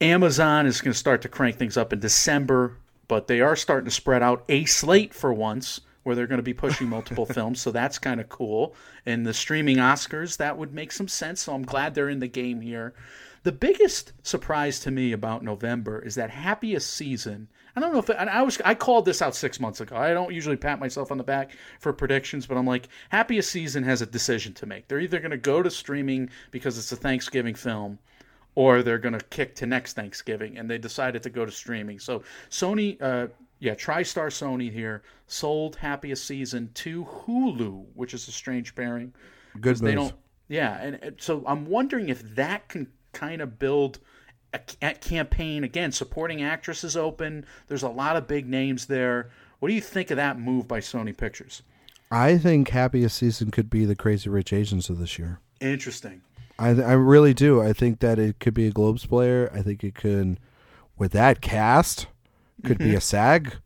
[0.00, 2.76] Amazon is going to start to crank things up in December,
[3.08, 6.42] but they are starting to spread out a slate for once, where they're going to
[6.42, 8.74] be pushing multiple films, so that's kind of cool.
[9.04, 11.42] And the streaming Oscars, that would make some sense.
[11.42, 12.94] So I'm glad they're in the game here.
[13.42, 17.48] The biggest surprise to me about November is that happiest season.
[17.76, 19.96] I don't know if I was I called this out six months ago.
[19.96, 23.84] I don't usually pat myself on the back for predictions, but I'm like happiest season
[23.84, 24.88] has a decision to make.
[24.88, 28.00] They're either going to go to streaming because it's a Thanksgiving film,
[28.54, 31.98] or they're going to kick to next Thanksgiving, and they decided to go to streaming.
[31.98, 33.28] So Sony, uh,
[33.60, 39.12] yeah, TriStar Sony here sold Happiest Season to Hulu, which is a strange pairing.
[39.60, 40.10] Good they move.
[40.10, 40.14] don't.
[40.48, 43.98] Yeah, and, and so I'm wondering if that can kind of build
[44.54, 45.92] a, a campaign again.
[45.92, 47.44] Supporting actresses open.
[47.66, 49.30] There's a lot of big names there.
[49.58, 51.62] What do you think of that move by Sony Pictures?
[52.10, 55.40] I think happiest season could be the Crazy Rich Asians of this year.
[55.60, 56.22] Interesting.
[56.58, 57.60] I I really do.
[57.62, 59.50] I think that it could be a Globes player.
[59.54, 60.38] I think it could,
[60.96, 62.06] with that cast,
[62.64, 63.56] could be a SAG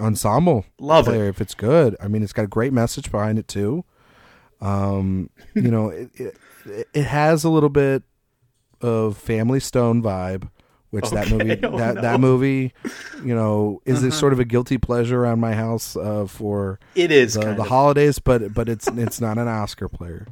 [0.00, 0.84] ensemble Mm-hmm.
[0.84, 1.10] Love it.
[1.10, 1.96] player if it's good.
[2.00, 3.84] I mean, it's got a great message behind it too.
[4.60, 6.36] Um, you know, it, it
[6.92, 8.02] it has a little bit
[8.80, 10.48] of Family Stone vibe,
[10.94, 12.00] which that movie Oh, that no.
[12.00, 12.72] that movie,
[13.24, 17.10] you know, is this sort of a guilty pleasure around my house uh, for It
[17.10, 20.26] is the, the holidays, but but it's it's not an Oscar player.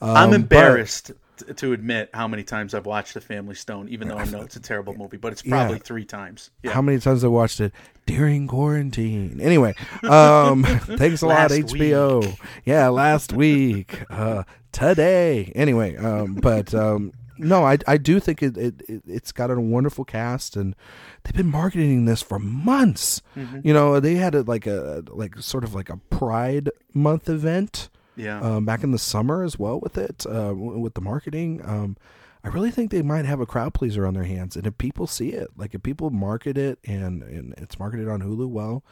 [0.00, 1.12] I'm Um, but- embarrassed
[1.58, 4.56] to admit how many times I've watched The Family Stone, even though I know it's
[4.56, 5.82] a terrible movie, but it's probably Yeah.
[5.84, 6.50] three times.
[6.64, 6.72] Yeah.
[6.72, 7.72] How many times I watched it
[8.06, 9.38] during quarantine?
[9.40, 10.64] Anyway, um,
[10.98, 12.36] thanks a lot, HBO.
[12.64, 14.42] Yeah, last week, uh,
[14.72, 15.52] today.
[15.54, 19.60] Anyway, um, but um, no, I I do think it, it, it it's got a
[19.60, 20.74] wonderful cast, and
[21.22, 23.22] they've been marketing this for months.
[23.64, 27.88] You know, they had a, like a like sort of like a Pride Month event
[28.18, 28.40] yeah.
[28.40, 31.62] um, back in the summer as well with it, uh, with the marketing.
[31.64, 31.96] Um,
[32.44, 35.06] I really think they might have a crowd pleaser on their hands, and if people
[35.06, 38.84] see it, like if people market it and and it's marketed on Hulu well,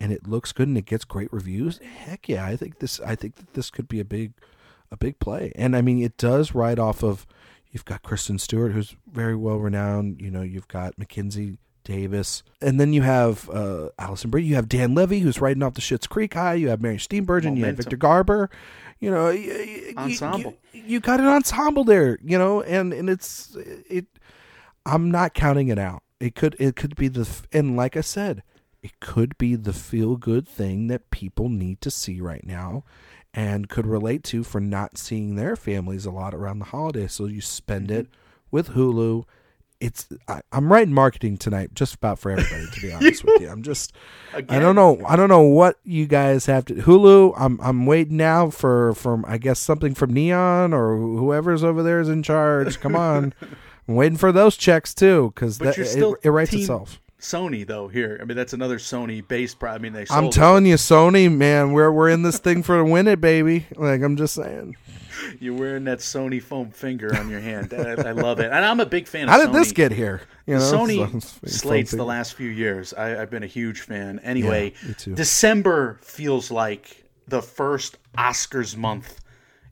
[0.00, 3.14] and it looks good and it gets great reviews, heck yeah, I think this I
[3.14, 4.32] think that this could be a big
[4.90, 7.26] a big play, and I mean it does ride off of.
[7.72, 10.20] You've got Kristen Stewart, who's very well renowned.
[10.20, 14.44] You know, you've got Mackenzie Davis, and then you have uh, Alison Brie.
[14.44, 16.54] You have Dan Levy, who's riding off the Schitt's Creek high.
[16.54, 17.56] You have Mary Steenburgen.
[17.56, 18.50] You have Victor Garber.
[19.00, 19.28] You know,
[19.96, 20.54] Ensemble.
[20.72, 22.18] You, you got an ensemble there.
[22.22, 24.06] You know, and and it's it.
[24.84, 26.02] I'm not counting it out.
[26.20, 28.42] It could it could be the and like I said,
[28.82, 32.84] it could be the feel good thing that people need to see right now
[33.34, 37.12] and could relate to for not seeing their families a lot around the holidays.
[37.12, 38.16] So you spend it mm-hmm.
[38.50, 39.24] with Hulu.
[39.80, 43.48] It's I, I'm writing marketing tonight just about for everybody to be honest with you.
[43.48, 43.92] I'm just
[44.34, 47.34] I don't know I don't know what you guys have to Hulu.
[47.36, 52.00] I'm I'm waiting now for from I guess something from Neon or whoever's over there
[52.00, 52.80] is in charge.
[52.80, 53.34] Come on.
[53.88, 57.00] I'm waiting for those checks too because But that you're it, it writes team itself.
[57.22, 58.18] Sony though here.
[58.20, 59.58] I mean that's another Sony based.
[59.60, 60.04] Pro- I mean they.
[60.10, 60.32] I'm it.
[60.32, 63.66] telling you, Sony, man, we're we're in this thing for to win it, baby.
[63.76, 64.76] Like I'm just saying.
[65.40, 67.72] You're wearing that Sony foam finger on your hand.
[67.72, 69.24] I, I love it, and I'm a big fan.
[69.24, 69.52] of How did Sony.
[69.52, 70.22] this get here?
[70.46, 72.92] You know, Sony so- slates the last few years.
[72.92, 74.18] I, I've been a huge fan.
[74.24, 75.14] Anyway, too.
[75.14, 79.20] December feels like the first Oscars month,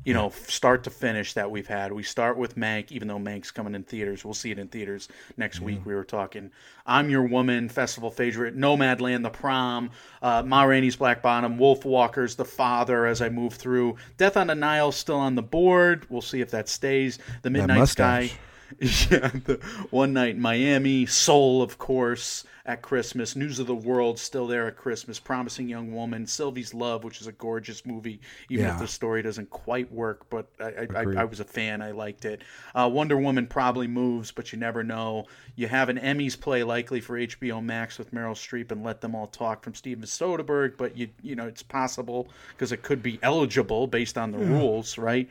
[0.05, 1.93] you know, start to finish that we've had.
[1.93, 4.25] We start with Mank, even though Mank's coming in theaters.
[4.25, 5.85] We'll see it in theaters next week.
[5.85, 6.51] We were talking.
[6.87, 9.91] I'm Your Woman, festival favorite, Nomadland, The Prom,
[10.23, 13.05] uh, Ma Rainey's Black Bottom, Wolf Walkers, The Father.
[13.05, 16.07] As I move through, Death on the Nile still on the board.
[16.09, 17.19] We'll see if that stays.
[17.43, 18.31] The Midnight Sky.
[19.11, 19.61] Yeah, the
[19.91, 24.69] One Night in Miami, Soul, of course, at Christmas, News of the World, still there
[24.69, 28.87] at Christmas, Promising Young Woman, Sylvie's Love, which is a gorgeous movie, even if the
[28.87, 32.43] story doesn't quite work, but I, I, I, I was a fan, I liked it.
[32.75, 35.27] Uh, Wonder Woman probably moves, but you never know.
[35.57, 39.15] You have an Emmys play likely for HBO Max with Meryl Streep and Let Them
[39.15, 43.19] All Talk from Steven Soderbergh, but you you know it's possible because it could be
[43.23, 45.29] eligible based on the rules, right?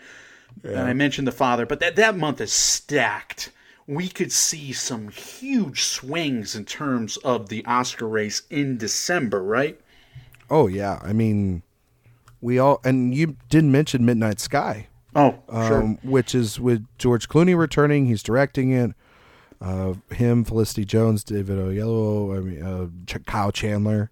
[0.64, 3.52] And I mentioned the father, but that that month is stacked.
[3.88, 9.80] We could see some huge swings in terms of the Oscar race in December, right?
[10.50, 11.64] Oh yeah, I mean,
[12.41, 17.58] we all and you didn't mention Midnight Sky, Oh, um, which is with George Clooney
[17.58, 18.06] returning.
[18.06, 18.91] He's directing it.
[19.62, 24.10] Uh, him, Felicity Jones, David Oyelowo, I mean, uh, Kyle Chandler.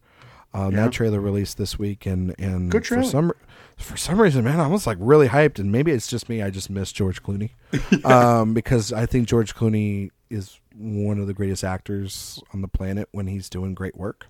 [0.53, 0.85] Um, Yeah.
[0.85, 3.31] That trailer released this week, and and Good for some
[3.77, 6.41] for some reason, man, I was like really hyped, and maybe it's just me.
[6.41, 7.51] I just miss George Clooney,
[8.05, 13.07] um, because I think George Clooney is one of the greatest actors on the planet
[13.11, 14.27] when he's doing great work.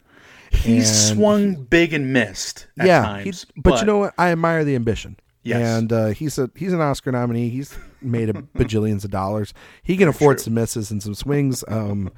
[0.52, 3.24] He's And swung big and missed at yeah, times.
[3.24, 4.14] he's- but, you know what?
[4.18, 5.18] I admire the ambition.
[5.44, 5.66] Yes.
[5.80, 7.48] and uh, he's a he's an Oscar nominee.
[7.48, 9.54] He's made a bajillions of dollars.
[9.82, 10.44] He can afford True.
[10.44, 11.64] some misses and some swings.
[11.70, 12.12] Um,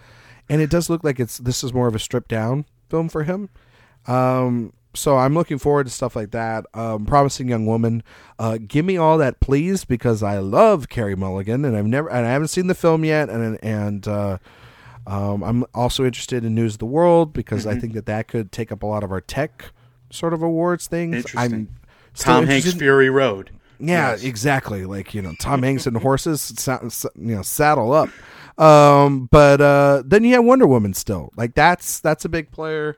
[0.49, 3.21] and it does look like it's this is more of a stripped down film for
[3.23, 3.49] him.
[4.07, 6.65] Um, so I'm looking forward to stuff like that.
[6.73, 8.03] Um, Promising Young Woman,
[8.39, 12.25] uh, give me all that, please, because I love Carey Mulligan, and I've never, and
[12.25, 14.37] I haven't seen the film yet, and and uh,
[15.07, 17.77] um, I'm also interested in News of the World because Mm-hmm.
[17.77, 19.65] I think that that could take up a lot of our tech
[20.11, 21.15] sort of awards things.
[21.17, 21.39] Interesting.
[21.53, 21.75] I'm
[22.15, 23.51] Tom Hanks Fury Road.
[23.79, 24.23] yeah, Yes.
[24.23, 24.85] exactly.
[24.85, 26.67] Like you know, Tom Hanks and horses,
[27.15, 28.09] you know, saddle up.
[28.57, 31.31] Um, but uh, then you have Wonder Woman still.
[31.37, 32.97] Like that's that's a big player.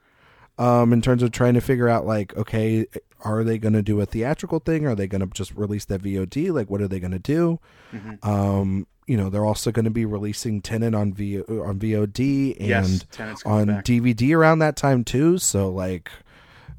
[0.62, 2.86] Um, in terms of trying to figure out like, okay,
[3.24, 4.86] are they going to do a theatrical thing?
[4.86, 6.52] Are they going to just release that VOD?
[6.54, 7.60] Like, what are they going to do?
[7.92, 8.30] Mm-hmm.
[8.30, 12.68] Um, you know, they're also going to be releasing Tenet on V on VOD and
[12.68, 13.06] Yes,
[13.46, 13.86] on back.
[13.86, 15.38] DVD around that time too.
[15.40, 16.12] So like,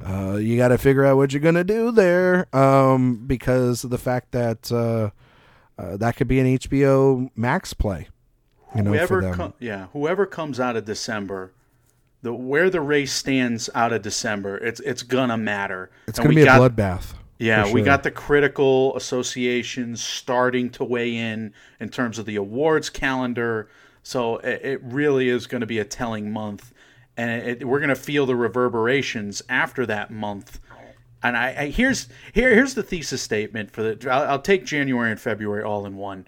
[0.04, 3.98] uh, you got to figure out what you're gonna do there, um, because of the
[3.98, 5.10] fact that uh,
[5.80, 8.08] uh, that could be an HBO Max play.
[8.74, 11.52] You know, whoever com- yeah, whoever comes out of December,
[12.22, 15.90] the where the race stands out of December, it's it's gonna matter.
[16.06, 17.14] it's And gonna we be a got- bloodbath.
[17.38, 22.36] Yeah, for we got the critical associations starting to weigh in in terms of the
[22.36, 23.68] awards calendar.
[24.04, 26.72] So it, it really is going to be a telling month,
[27.16, 30.60] and it, we're going to feel the reverberations after that month.
[31.24, 34.10] And I, I here's here here's the thesis statement for the.
[34.12, 36.26] I'll, I'll take January and February all in one,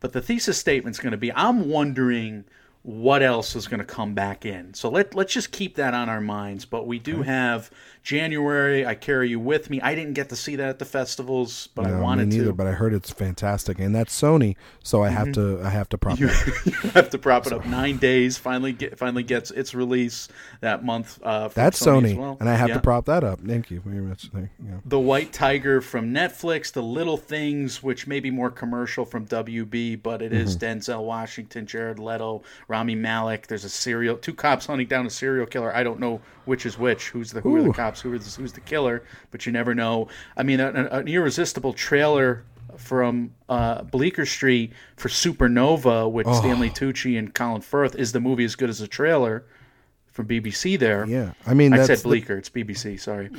[0.00, 2.44] but the thesis statement's going to be: I'm wondering
[2.88, 4.72] what else is going to come back in.
[4.72, 6.64] So let let's just keep that on our minds.
[6.64, 7.70] But we do have
[8.02, 8.86] January.
[8.86, 9.78] I carry you with me.
[9.82, 12.46] I didn't get to see that at the festivals, but I No, wanted me neither,
[12.48, 12.52] to.
[12.54, 15.98] but I heard it's fantastic, and that's Sony, so I have to I have to
[15.98, 16.66] prop you, it.
[16.84, 18.38] you have to prop it up nine days.
[18.38, 20.28] Finally, get finally gets its release
[20.60, 21.18] that month.
[21.22, 22.36] Uh, That's Sony, Sony, as well.
[22.40, 22.74] and I have Yeah.
[22.76, 23.40] to prop that up.
[23.42, 24.30] Thank you very much.
[24.34, 24.48] You.
[24.86, 30.02] The White Tiger from Netflix, The Little Things, which may be more commercial from WB,
[30.02, 30.78] but it is Mm-hmm.
[30.78, 32.42] Denzel Washington, Jared Leto,
[32.78, 33.48] Rami Malek.
[33.48, 35.74] There's a serial, two cops hunting down a serial killer.
[35.74, 37.08] I don't know which is which.
[37.08, 38.00] Who's the who are the cops?
[38.00, 39.02] Who is who's the killer?
[39.32, 40.06] But you never know.
[40.36, 42.44] I mean, an, an irresistible trailer
[42.76, 46.34] from uh, Bleecker Street for Supernova with Oh.
[46.34, 47.96] Stanley Tucci and Colin Firth.
[47.96, 49.44] Is the movie as good as the trailer
[50.12, 50.78] from BBC?
[50.78, 52.36] There, Yeah, I mean, I that's said the- Bleecker.
[52.38, 53.00] It's BBC.
[53.00, 53.30] Sorry.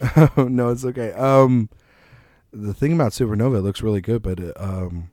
[0.36, 1.12] no, it's okay.
[1.12, 1.68] Um,
[2.52, 5.10] the thing about Supernova it looks really good, but uh, um,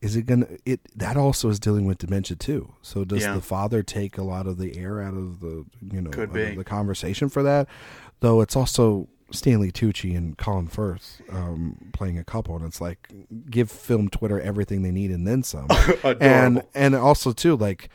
[0.00, 0.46] is it gonna?
[0.64, 2.72] It that also is dealing with dementia too.
[2.82, 3.34] So does Yeah.
[3.34, 7.28] the father take a lot of the air out of the you know the conversation
[7.28, 7.66] for that?
[8.20, 13.08] Though it's also Stanley Tucci and Colin Firth um, playing a couple, and it's like
[13.50, 15.66] give film Twitter everything they need and then some.
[16.20, 17.88] and and also too like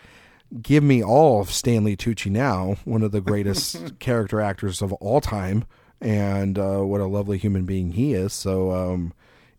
[0.62, 5.20] give me all of Stanley Tucci now, one of the greatest character actors of all
[5.22, 5.66] time,
[6.00, 8.34] and uh, what a lovely human being he is.
[8.34, 9.14] So, um,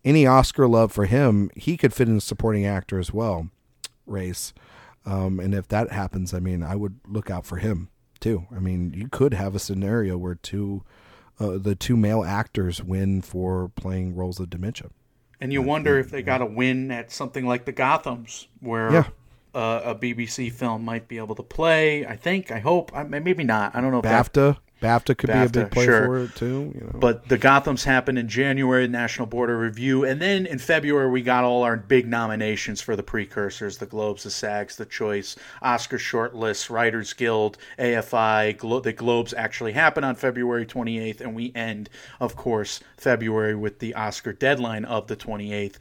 [0.05, 3.49] any Oscar love for him, he could fit in supporting actor as well,
[4.05, 4.53] race.
[5.05, 7.89] Um, and if that happens, I mean, I would look out for him
[8.19, 8.45] too.
[8.55, 10.83] I mean, you could have a scenario where two,
[11.39, 14.89] uh, the two male actors win for playing roles of dementia.
[15.41, 19.07] And you wonder if they got a win at something like the Gothams, where Yeah.
[19.53, 22.05] uh, a BBC film might be able to play.
[22.05, 23.75] I think, I hope, I, maybe not.
[23.75, 24.11] I don't know if that,
[24.85, 26.05] BAFTA, BAFTA could be a big play sure.
[26.05, 26.71] for it too.
[26.75, 30.59] You know, but the Gothams happened in January, National Board of Review, and then in
[30.59, 34.85] February we got all our big nominations for the precursors: the Globes, the SAGs, the
[34.85, 38.57] Choice, Oscar shortlists, Writers Guild, AFI.
[38.57, 43.79] Glo- the Globes actually happen on February 28th, and we end, of course, February with
[43.79, 45.75] the Oscar deadline of the 28th.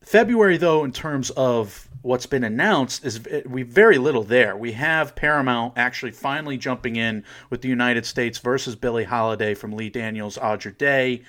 [0.00, 4.56] February, though, in terms of what's been announced, is we very little there.
[4.56, 9.72] We have Paramount actually finally jumping in with the United States versus Billie Holiday from
[9.72, 11.22] Lee Daniels, Andra Day.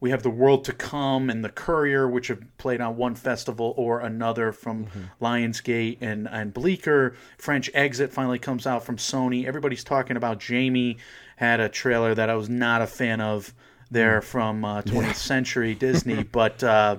[0.00, 3.74] We have The World to Come and The Courier, which have played on one festival
[3.76, 4.86] or another from
[5.20, 7.14] Lionsgate and, and Bleecker.
[7.36, 9.44] French Exit finally comes out from Sony.
[9.44, 10.96] Everybody's talking about Jamie.
[11.36, 13.52] Had a trailer that I was not a fan of
[13.90, 16.96] there from uh, 20th Century Disney, but uh,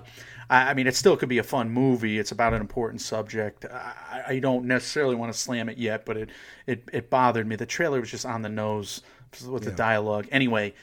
[0.51, 2.19] I, I mean, it still could be a fun movie.
[2.19, 3.65] It's about an important subject.
[3.65, 6.29] I, I don't necessarily want to slam it yet, but it,
[6.67, 7.55] it, it bothered me.
[7.55, 9.01] The trailer was just on the nose
[9.47, 10.27] with the dialogue.
[10.31, 10.73] Anyway,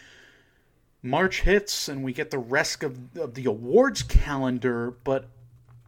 [1.03, 5.29] March hits and we get the rest of, of the awards calendar, but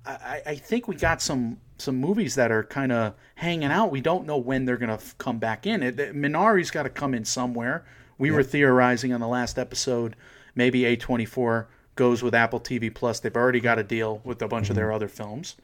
[0.06, 3.90] I, I think we got some some movies that are kind of hanging out.
[3.90, 5.82] We don't know when they're going to f- come back in.
[5.82, 7.86] It, it- Minari's got to come in somewhere.
[8.18, 10.14] We were theorizing on the last episode
[10.54, 11.66] maybe A24
[12.00, 13.20] goes with Apple TV Plus.
[13.20, 15.56] They've already got a deal with a bunch of their other films.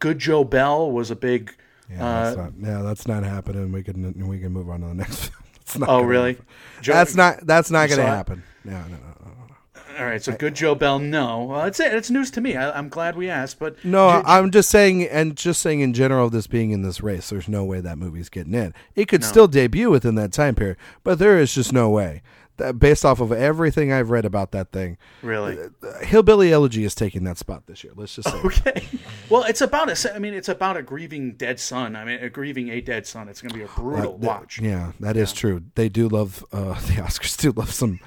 [0.00, 1.54] Good Joe Bell was a big.
[1.90, 3.72] Yeah, uh, that's not, yeah, that's not happening.
[3.72, 5.30] We can we can move on to the next
[5.78, 6.36] not oh, really?
[6.82, 8.42] Joe- That's not that's not going to happen.
[8.64, 9.98] No, no, no, no, no.
[9.98, 10.98] All right, so good Joe Bell.
[10.98, 11.94] No, well, it's it.
[11.94, 12.54] It's news to me.
[12.54, 15.94] I, I'm glad we asked, but No, Ju- I'm just saying, and just saying in
[15.94, 18.74] general, this being in this race, there's no way that movie's getting in.
[18.94, 22.20] It could still debut within that time period, but there is just no way.
[22.58, 25.58] That, based off of everything I've read about that thing, really.
[25.58, 27.92] uh, Hillbilly Elegy is taking that spot this year.
[27.96, 28.36] Let's just say.
[28.44, 28.86] Okay.
[29.30, 30.14] Well, it's about a.
[30.14, 31.96] I mean, it's about a grieving dead son.
[31.96, 33.28] I mean, a grieving a dead son.
[33.28, 34.60] It's going to be a brutal Uh, watch.
[34.60, 35.62] Yeah, that is true.
[35.76, 37.36] They do love uh, the Oscars.
[37.38, 38.00] Do love some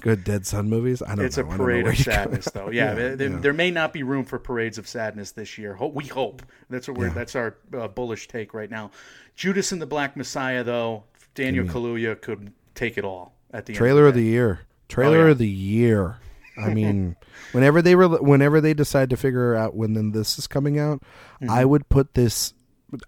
[0.00, 1.02] good Dead Son movies.
[1.02, 1.42] I don't It's know.
[1.50, 2.10] a parade of you go.
[2.12, 2.70] sadness, though.
[2.72, 3.38] Yeah, there, there- yeah.
[3.38, 5.76] there may not be room for parades of sadness this year.
[5.76, 6.40] We hope.
[6.70, 7.08] That's what we're.
[7.08, 7.12] Yeah.
[7.12, 8.92] That's our uh, bullish take right now.
[9.36, 14.02] Judas and the Black Messiah, though, Daniel Kaluuya could take it all at the Trailer
[14.02, 14.60] end of the year.
[14.88, 15.30] Trailer Oh, yeah.
[15.32, 16.18] of the year.
[16.56, 17.16] I mean,
[17.52, 21.02] whenever they were, whenever they decide to figure out when then this is coming out,
[21.40, 21.50] Mm-hmm.
[21.50, 22.52] I would put this.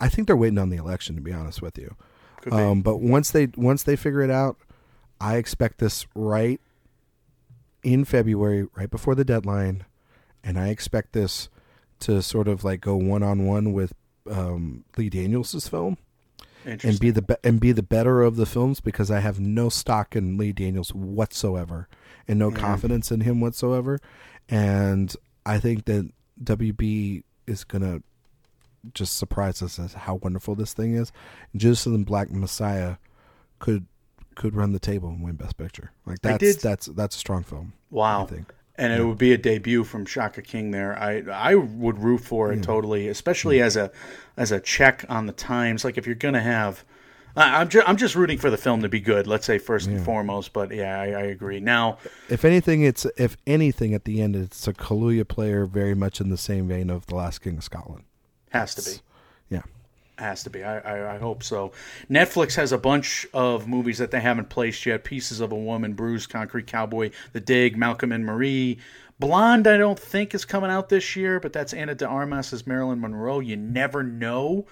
[0.01, 1.95] I think they're waiting on the election, to be honest with you.
[2.51, 4.57] Um, but once they once they figure it out,
[5.21, 6.61] I expect this right
[7.83, 9.85] in February, right before the deadline,
[10.43, 11.49] and I expect this
[12.01, 13.93] to sort of like go one on one with
[14.31, 15.99] um, Lee Daniels' film
[16.65, 19.69] and be the be- and be the better of the films because I have no
[19.69, 21.89] stock in Lee Daniels whatsoever
[22.29, 23.99] and no confidence in him whatsoever,
[24.49, 26.11] and I think that
[26.43, 28.03] WB is gonna
[28.95, 31.13] just surprise us as how wonderful this thing is.
[31.57, 32.97] Judas and the Black Messiah
[33.59, 33.87] could
[34.35, 35.93] could run the table and win Best Picture.
[36.07, 37.73] Like that's that's that's a strong film.
[37.91, 38.25] Wow.
[38.25, 38.53] I think.
[38.77, 40.99] And it would be a debut from Shaka King there.
[40.99, 43.91] I I would root for it totally, especially as a
[44.37, 45.85] as a check on the times.
[45.85, 46.83] Like if you're gonna have,
[47.37, 49.27] I- I'm just I'm just rooting for the film to be good.
[49.27, 50.55] Let's say first and foremost.
[50.55, 51.61] But yeah, I, I agree.
[51.61, 51.99] Now,
[52.31, 56.31] If anything, it's if anything at the end, it's a Kaluuya player very much in
[56.31, 58.05] the same vein of the Last King of Scotland.
[58.51, 58.97] has to be.
[60.19, 60.63] Has to be.
[60.63, 61.73] I, I, I hope so.
[62.11, 65.05] Netflix has a bunch of movies that they haven't placed yet.
[65.05, 68.79] Pieces of a Woman, Bruised, Concrete Cowboy, The Dig, Malcolm and Marie.
[69.19, 72.67] Blonde, I don't think is coming out this year, but that's Ana de Armas as
[72.67, 73.41] Marilyn Monroe.
[73.41, 74.67] You never know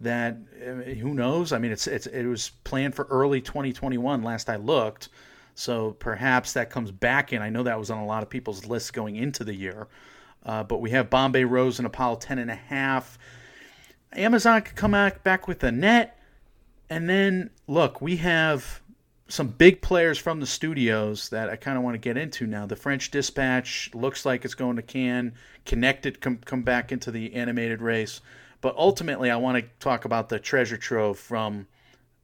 [0.00, 0.36] that.
[0.62, 1.52] uh, Who knows?
[1.52, 4.22] I mean, it's it's it was planned for early 2021.
[4.22, 5.08] Last I looked,
[5.54, 7.42] so perhaps that comes back in.
[7.42, 9.88] I know that was on a lot of people's lists going into the year.
[10.44, 13.18] Uh, but we have Bombay Rose and Apollo 10 and a half.
[14.16, 16.18] Amazon could come back back with a net,
[16.90, 18.80] and then look, we have
[19.28, 22.66] some big players from the studios that I kind of want to get into now.
[22.66, 25.32] The French Dispatch looks like it's going to Cannes.
[25.64, 28.20] Connected come come back into the animated race,
[28.60, 31.66] but ultimately, I want to talk about the treasure trove from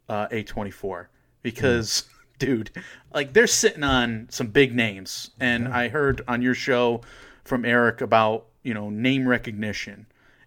[0.08, 1.06] uh, A24
[1.42, 2.04] because,
[2.38, 2.70] dude,
[3.14, 7.00] like they're sitting on some big names, and I heard on your show
[7.44, 10.06] from Eric about you know name recognition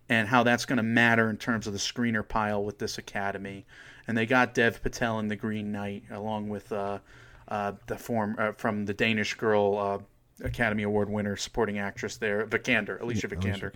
[0.09, 3.65] and how that's going to matter in terms of the screener pile with this academy.
[4.07, 6.99] And they got Dev Patel in The Green Knight along with uh,
[7.47, 12.45] uh, the form uh, from the Danish Girl uh, Academy Award winner supporting actress there,
[12.45, 13.71] Vikander, Alicia Vikander.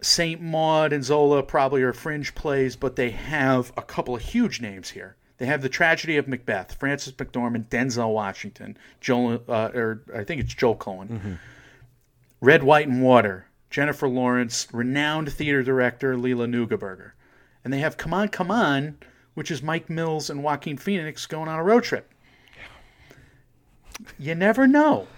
[0.00, 4.60] Saint Maud and Zola probably are fringe plays, but they have a couple of huge
[4.60, 5.16] names here.
[5.38, 10.40] They have the tragedy of Macbeth, Frances McDormand, Denzel Washington, Joel, uh, or I think
[10.40, 11.38] it's Joel Coen,
[12.40, 17.10] Red, White, and Water, Jennifer Lawrence, renowned theater director Leela Neugebauer,
[17.64, 18.96] and they have Come On, Come On,
[19.34, 22.08] which is Mike Mills and Joaquin Phoenix going on a road trip.
[24.16, 25.08] You never know.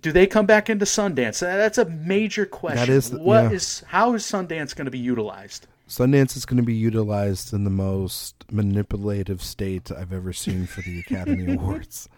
[0.00, 1.40] Do they come back into Sundance?
[1.40, 2.86] That's a major question.
[2.86, 3.50] That is What yeah.
[3.50, 5.66] is how is Sundance going to be utilized?
[5.86, 10.80] Sundance is going to be utilized in the most manipulative state I've ever seen for
[10.80, 12.08] the Academy Awards.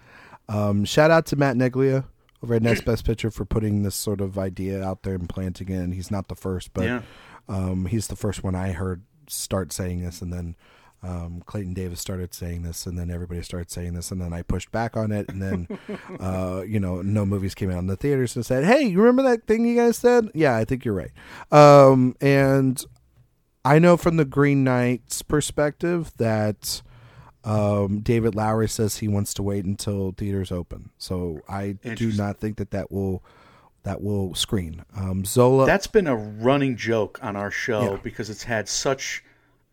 [0.49, 2.05] Um, shout out to Matt Neglia
[2.43, 5.68] over at Next Best Picture for putting this sort of idea out there and planting
[5.68, 5.76] it.
[5.78, 7.03] And he's not the first, but Yeah.
[7.49, 10.55] um, he's the first one I heard start saying this, and then
[11.03, 14.43] um, Clayton Davis started saying this, and then everybody started saying this, and then I
[14.43, 15.68] pushed back on it, and then
[16.20, 19.22] uh, you know, no movies came out in the theaters and said, "Hey, you remember
[19.22, 20.30] that thing you guys said?
[20.34, 21.12] Yeah, I think you're right."
[21.53, 22.82] Um, and
[23.64, 26.82] I know from the Green Knight's perspective that
[27.47, 30.90] um, David Lowery says he wants to wait until theaters open.
[30.99, 33.22] So I do not think that that will
[33.84, 34.82] that will screen.
[34.97, 35.64] Um, Zola.
[35.64, 37.99] That's been a running joke on our show Yeah.
[38.03, 39.22] because it's had such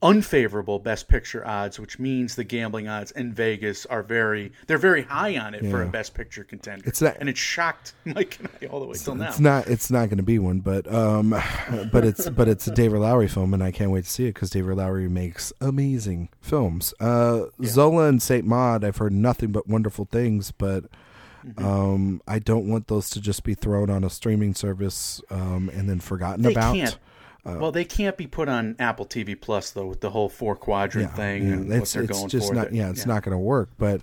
[0.04, 5.01] unfavorable best picture odds, which means the gambling odds in Vegas are very they're very
[5.04, 6.84] high on it for a best picture contender.
[6.86, 9.30] It's not- and it shocked Mike and I all the way till now.
[9.30, 9.68] It's not.
[9.68, 11.30] It's not going to be one, but um,
[11.91, 14.34] but it's but it's a David Lowery film, and I can't wait to see it
[14.36, 16.93] because David Lowery makes amazing films.
[16.99, 20.84] Uh, Zola and Saint Maud, I've heard nothing but wonderful things, but
[21.45, 21.66] Mm-hmm.
[21.66, 25.89] um, I don't want those to just be thrown on a streaming service um, and
[25.89, 26.74] then forgotten They about.
[26.74, 26.97] can't.
[27.46, 31.16] Well, they can't be put on Apple TV Plus though with the whole four quadrant
[31.16, 32.56] thing and what they're it's going just for.
[32.56, 32.74] not.
[32.74, 33.70] Yeah, it's not going to work.
[33.78, 34.02] But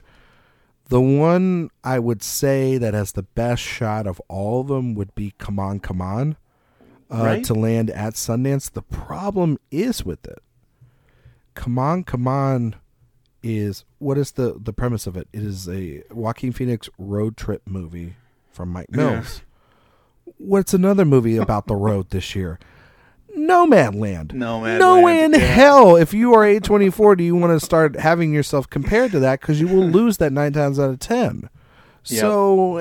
[0.88, 5.14] The one I would say that has the best shot of all of them would
[5.14, 6.36] be Come On, Come On
[7.10, 7.44] uh, Right.
[7.44, 8.70] to land at Sundance.
[8.70, 10.42] The problem is with it.
[11.54, 12.74] Come On, Come On
[13.42, 15.28] is what is the, the premise of it?
[15.32, 18.16] It is a Joaquin Phoenix road trip movie
[18.50, 19.40] from Mike Mills.
[20.36, 22.58] What's another movie about the road this year?
[23.48, 24.32] Nomadland.
[24.32, 27.98] No Man No way in hell, if you are A24, do you want to start
[27.98, 29.40] having yourself compared to that?
[29.40, 31.48] Because you will lose that nine times out of ten.
[32.02, 32.78] So,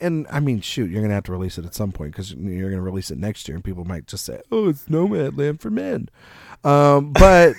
[0.00, 2.32] and I mean, shoot, you're going to have to release it at some point because
[2.32, 5.60] you're going to release it next year, and people might just say, "Oh, it's Nomadland
[5.60, 6.08] for men."
[6.64, 7.54] Um, but,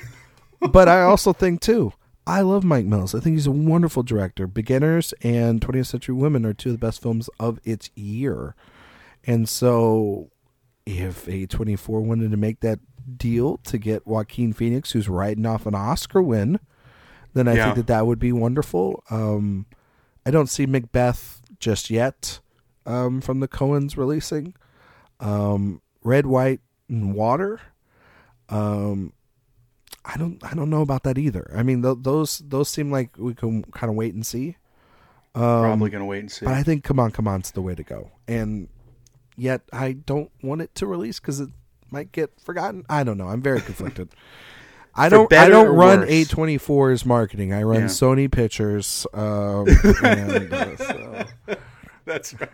[0.59, 1.93] but I also think too,
[2.25, 3.15] I love Mike Mills.
[3.15, 4.47] I think he's a wonderful director.
[4.47, 8.55] Beginners and 20th Century Women are two of the best films of its year,
[9.25, 10.29] and so
[10.87, 12.79] if A24 wanted to make that
[13.17, 16.59] deal to get Joaquin Phoenix, who's riding off an Oscar win,
[17.33, 17.65] then I Yeah.
[17.65, 19.03] think that that would be wonderful.
[19.09, 19.65] Um,
[20.25, 22.39] I don't see Macbeth just yet
[22.85, 24.53] um, from the Coens releasing.
[25.19, 27.59] Um, Red, White, and Water.
[28.49, 29.11] Um,
[30.05, 30.41] I don't.
[30.43, 31.51] I don't know about that either.
[31.53, 34.55] I mean, th- those those seem like we can kind of wait and see.
[35.33, 36.45] Probably going to wait and see.
[36.45, 38.11] But I think Come On, Come On's the way to go.
[38.27, 38.69] And
[39.37, 41.49] yet I don't want it to release because it
[41.91, 42.83] might get forgotten.
[42.89, 43.27] I don't know.
[43.27, 44.09] I'm very conflicted.
[44.99, 45.31] I don't.
[45.31, 46.09] I don't run worse.
[46.09, 47.53] A24's marketing.
[47.53, 47.85] I run Yeah.
[47.85, 49.05] Sony Pictures.
[49.13, 49.67] Um,
[50.03, 51.25] and, uh, so-
[52.05, 52.49] That's right.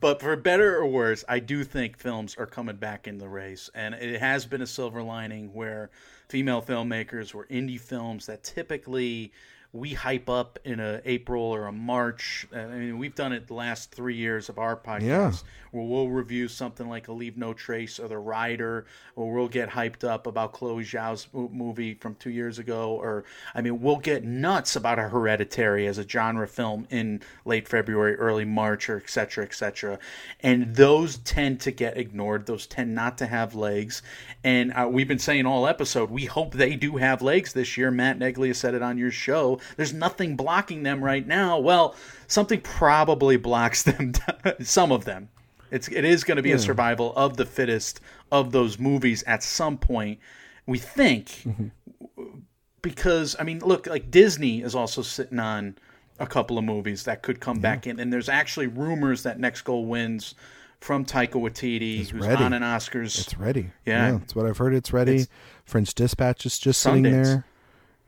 [0.00, 3.68] but for better or worse, I do think films are coming back in the race,
[3.74, 5.90] and it has been a silver lining where
[6.28, 9.32] female filmmakers were indie films that typically
[9.76, 12.46] we hype up in a April or a March.
[12.54, 15.32] I mean, we've done it the last three years of our podcast, Yeah.
[15.70, 19.70] where we'll review something like a Leave No Trace or The Rider, or we'll get
[19.70, 23.24] hyped up about Chloe Zhao's movie from two years ago, or
[23.54, 28.14] I mean, we'll get nuts about a Hereditary as a genre film in late February,
[28.16, 29.98] early March, or et cetera, et cetera.
[30.40, 32.46] And those tend to get ignored.
[32.46, 34.02] Those tend not to have legs.
[34.42, 37.90] And uh, we've been saying all episode, we hope they do have legs this year.
[37.90, 39.58] Matt Neglia said it on your show.
[39.76, 41.58] There's nothing blocking them right now.
[41.58, 41.94] Well,
[42.26, 44.12] something probably blocks them.
[44.60, 45.28] some of them.
[45.70, 48.00] It's it is going to be a survival of the fittest
[48.30, 50.20] of those movies at some point.
[50.66, 52.38] We think mm-hmm.
[52.82, 55.76] because I mean, look, like Disney is also sitting on
[56.18, 59.62] a couple of movies that could come back in, and there's actually rumors that Next
[59.62, 60.34] Goal Wins
[60.80, 62.42] from Taika Waititi, who's ready.
[62.42, 63.18] on an Oscars.
[63.18, 63.70] it's ready.
[63.84, 64.12] Yeah.
[64.12, 64.74] that's what I've heard.
[64.74, 65.14] It's ready.
[65.14, 65.28] It's-
[65.64, 67.44] French Dispatch is just sitting there.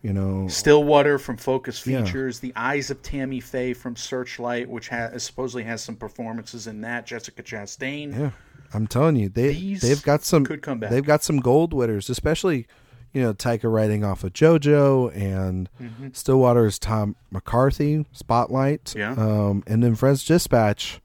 [0.02, 2.04] You know, Stillwater from Focus Yeah.
[2.04, 6.82] Features, The Eyes of Tammy Faye from Searchlight, which has supposedly has some performances in
[6.82, 7.04] that.
[7.04, 8.16] Jessica Chastain.
[8.16, 8.30] Yeah,
[8.72, 10.90] I'm telling you, they These they've got some could come back.
[10.90, 12.68] They've got some gold winners, especially
[13.12, 16.08] you know Taika writing off of JoJo and Mm-hmm.
[16.12, 19.12] Stillwater's Tom McCarthy Spotlight, Yeah.
[19.18, 21.00] um, and then French Dispatch.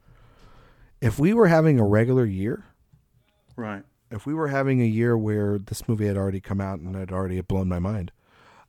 [1.01, 2.63] If we were having a regular year,
[3.55, 3.83] Right.
[4.11, 7.11] if we were having a year where this movie had already come out and had
[7.11, 8.11] already blown my mind,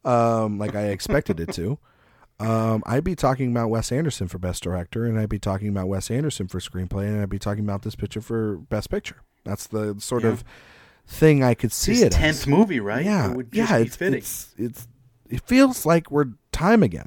[0.05, 1.79] um, like I expected it to,
[2.41, 5.89] um, I'd be talking about Wes Anderson for Best Director, and I'd be talking about
[5.89, 9.17] Wes Anderson for Screenplay, and I'd be talking about this picture for Best Picture.
[9.45, 10.31] That's the sort Yeah.
[10.31, 10.45] of
[11.07, 12.07] thing I could see His it.
[12.15, 12.19] as.
[12.19, 13.05] tenth movie, right?
[13.05, 13.79] Yeah, It would just yeah.
[13.79, 14.19] be It's, fitting.
[14.19, 14.89] it's it's
[15.31, 17.07] it feels like we're time again.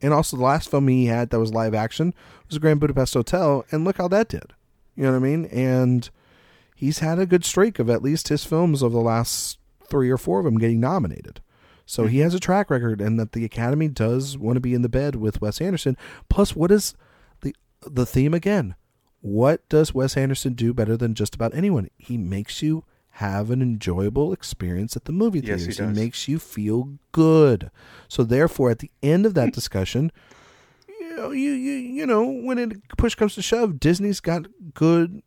[0.00, 2.12] And also, the last film he had that was live action
[2.48, 4.52] was The Grand Budapest Hotel, and look how that did.
[4.96, 5.44] You know what I mean?
[5.46, 6.08] And
[6.74, 10.18] he's had a good streak of at least his films of the last three or
[10.18, 11.40] four of them getting nominated.
[11.86, 14.82] So he has a track record, and that the Academy does want to be in
[14.82, 15.96] the bed with Wes Anderson.
[16.28, 16.94] Plus, what is
[17.40, 17.54] the
[17.86, 18.74] the theme again?
[19.20, 21.88] What does Wes Anderson do better than just about anyone?
[21.98, 22.84] He makes you
[23.16, 25.76] have an enjoyable experience at the movie Yes, he theaters.
[25.76, 25.96] does.
[25.96, 27.70] makes you feel good.
[28.08, 30.10] So therefore, at the end of that discussion,
[30.88, 35.22] you know, you you you know, when it push comes to shove, Disney's got good,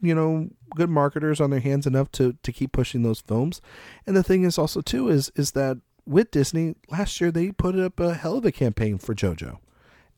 [0.00, 3.60] you know, good marketers on their hands enough to to keep pushing those films.
[4.06, 7.78] And the thing is also too is is that with Disney last year they put
[7.78, 9.58] up a hell of a campaign for JoJo,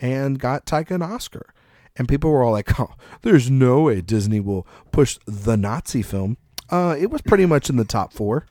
[0.00, 1.52] and got Taika an Oscar.
[1.96, 6.36] And people were all like, "Oh, there's no way Disney will push the Nazi film."
[6.70, 8.46] Uh, it was pretty much in the top four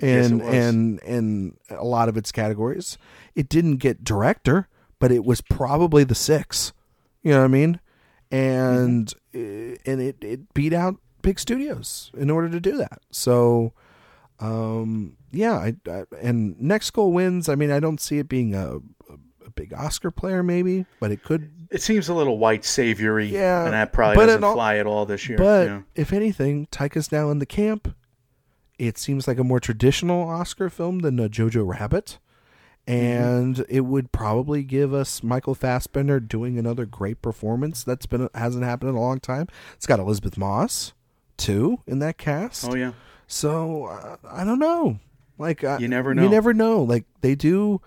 [0.00, 0.54] and was.
[0.54, 2.98] and and a lot of its categories.
[3.34, 4.68] It didn't get director,
[4.98, 6.72] but it was probably the six.
[7.22, 7.80] You know what I mean?
[8.30, 9.38] And uh,
[9.86, 13.00] and it it beat out big studios in order to do that.
[13.10, 13.72] So,
[14.38, 17.48] um, yeah, I, I and next goal wins.
[17.48, 19.14] I mean, I don't see it being a, a,
[19.46, 21.50] a big Oscar player, maybe, but it could.
[21.70, 24.76] It seems a little white saviory, Yeah, and that probably but doesn't it al- fly
[24.76, 25.38] at all this year.
[25.38, 25.82] But yeah.
[25.94, 27.94] if anything, Taika's now in the camp.
[28.78, 32.18] It seems like a more traditional Oscar film than a Jojo Rabbit.
[32.90, 37.84] And it would probably give us Michael Fassbender doing another great performance.
[37.84, 39.48] That's been hasn't happened in a long time.
[39.74, 40.92] It's got Elisabeth Moss
[41.36, 42.68] too in that cast.
[42.68, 42.92] Oh yeah.
[43.26, 44.98] So uh, I don't know.
[45.38, 46.28] Like I, You never You know.
[46.28, 46.82] never know.
[46.82, 47.80] Like they do,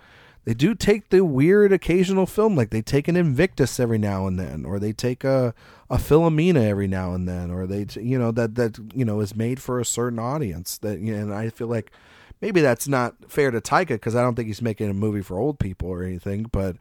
[0.46, 2.56] they do take the weird occasional film.
[2.56, 5.54] Like they take an Invictus every now and then, or they take a
[5.90, 9.20] a Philomena every now and then, or they t- you know that that you know
[9.20, 10.78] is made for a certain audience.
[10.80, 11.92] That you know, and I feel like
[12.44, 15.40] maybe that's not fair to Taika because I don't think he's making a movie for
[15.40, 16.44] old people or anything.
[16.52, 16.76] But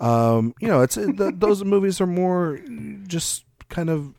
[0.00, 2.58] um, you know, it's the, those movies are more
[3.06, 4.12] just kind of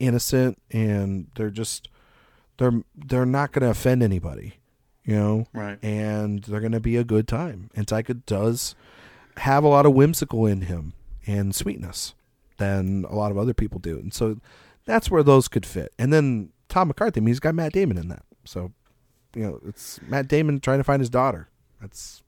[0.00, 1.88] innocent and they're just
[2.58, 4.54] they're they're not going to offend anybody,
[5.04, 5.78] you know, Right.
[5.82, 7.70] and they're going to be a good time.
[7.76, 8.74] And Taika does
[9.36, 10.92] have a lot of whimsical in him
[11.24, 12.14] and sweetness
[12.58, 14.38] than a lot of other people do, and so
[14.84, 15.92] that's where those could fit.
[15.98, 18.72] And then Tom McCarthy, I mean, he's got Matt Damon in that, so
[19.34, 21.48] you know, it's Matt Damon trying to find his daughter.
[21.80, 22.22] That's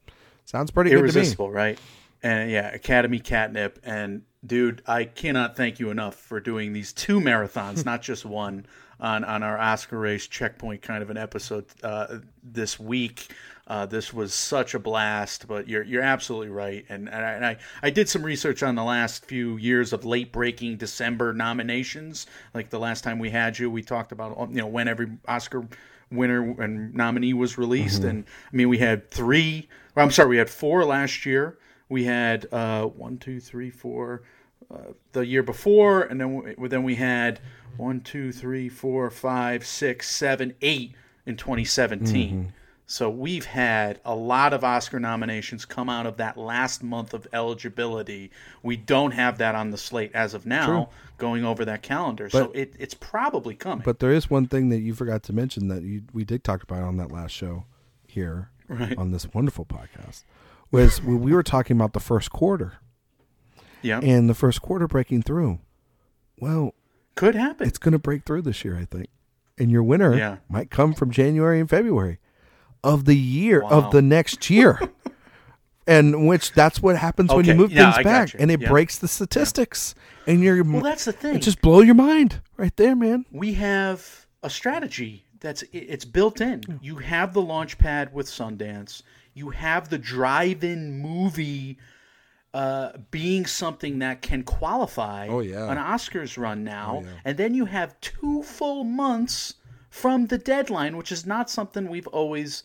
[0.45, 1.09] sounds pretty good to me.
[1.09, 1.79] irresistible, right?
[2.23, 3.79] And yeah, Academy Catnip.
[3.85, 8.67] And dude, I cannot thank you enough for doing these two marathons, not just one,
[9.01, 13.29] on on our Oscar race checkpoint kind of an episode uh, this week.
[13.67, 16.85] Uh, this was such a blast, but you're you're absolutely right.
[16.89, 20.05] And and I, and I I did some research on the last few years of
[20.05, 22.27] late breaking December nominations.
[22.53, 25.67] Like the last time we had you, we talked about you know when every Oscar
[26.11, 28.01] winner and nominee was released.
[28.01, 28.11] Mm-hmm.
[28.11, 29.69] And I mean, we had three.
[29.97, 31.59] I'm sorry, we had four last year.
[31.89, 34.23] We had uh, one, two, three, four
[34.73, 37.41] uh, the year before, and then we, then we had
[37.77, 40.95] one, two, three, four, five, six, seven, eight
[41.27, 42.31] in 2017.
[42.31, 42.49] Mm-hmm.
[42.87, 47.27] So we've had a lot of Oscar nominations come out of that last month of
[47.33, 48.31] eligibility.
[48.63, 52.29] We don't have that on the slate as of now, going over that calendar.
[52.29, 53.83] so it, it's probably coming.
[53.85, 56.63] But there is one thing that you forgot to mention that you, we did talk
[56.63, 57.65] about on that last show
[58.07, 58.97] here Right.
[58.97, 60.25] on this wonderful podcast
[60.71, 62.75] was when we were talking about the first quarter
[63.83, 65.59] yeah, and the first quarter breaking through.
[66.39, 66.75] Well,
[67.15, 67.67] could happen.
[67.67, 69.09] it's going to break through this year, I think.
[69.59, 70.37] And your winner Yeah.
[70.49, 72.19] might come from January and February
[72.85, 73.71] of the year Wow.
[73.71, 74.79] of the next year.
[75.87, 78.69] and which that's what happens when you move yeah, things I back and it Yeah.
[78.69, 79.95] breaks the statistics.
[80.27, 81.35] And you're well, that's the thing.
[81.37, 83.27] it just blow your mind right there, man.
[83.31, 86.63] we have a strategy that's it's built in.
[86.81, 89.03] You have the launch pad with Sundance.
[89.35, 91.77] You have the drive-in movie
[92.55, 95.71] uh, being something that can qualify Oh, yeah.
[95.71, 97.11] an Oscars run now, yeah.
[97.25, 99.55] and then you have two full months
[99.91, 102.63] from the deadline, which is not something we've always.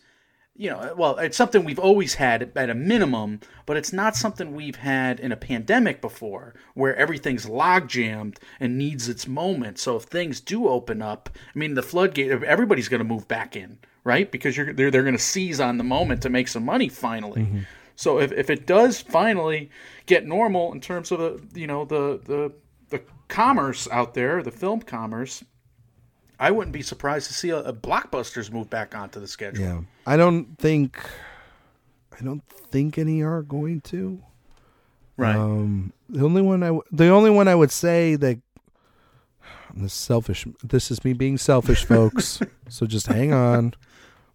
[0.60, 4.54] You know, well, it's something we've always had at a minimum, but it's not something
[4.54, 9.78] we've had in a pandemic before, where everything's log jammed and needs its moment.
[9.78, 13.26] So if things do open up, I mean, the floodgate, of everybody's going to move
[13.26, 14.30] back in, right?
[14.30, 17.40] Because you're they're they're going to seize on the moment to make some money finally.
[17.40, 17.60] Mm-hmm.
[17.96, 19.70] So if, if it does finally
[20.04, 21.20] get normal in terms of
[21.54, 22.52] the you know the the
[22.90, 25.42] the commerce out there, the film commerce,
[26.40, 29.62] I wouldn't be surprised to see a, a blockbusters move back onto the schedule.
[29.62, 29.80] Yeah.
[30.06, 30.98] I don't think
[32.18, 34.22] I don't think any are going to.
[35.18, 35.36] Right.
[35.36, 38.40] Um, the only one I w- the only one I would say that
[39.74, 40.46] this selfish.
[40.64, 42.40] This is me being selfish, folks.
[42.68, 43.74] so just hang on.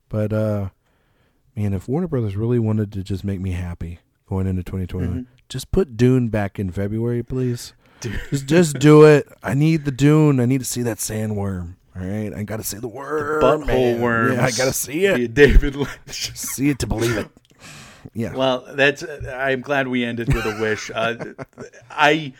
[0.07, 0.69] But uh,
[1.56, 5.72] man, if Warner Brothers really wanted to just make me happy going into 2021, just
[5.72, 7.73] put Dune back in February, please.
[8.02, 9.27] Just just do it.
[9.41, 10.40] I need the Dune.
[10.40, 11.76] I need to see that sandworm.
[11.98, 13.42] All right, I got to see the worm.
[13.42, 14.02] Butthole man.
[14.02, 14.36] worms.
[14.36, 15.34] Yeah, I got to see it.
[15.34, 15.90] David Lynch.
[16.36, 17.30] See it to believe it.
[18.14, 18.36] Yeah.
[18.36, 19.04] Well, that's.
[19.28, 20.92] I'm glad we ended with a wish.
[20.94, 21.16] Uh,
[21.90, 22.34] I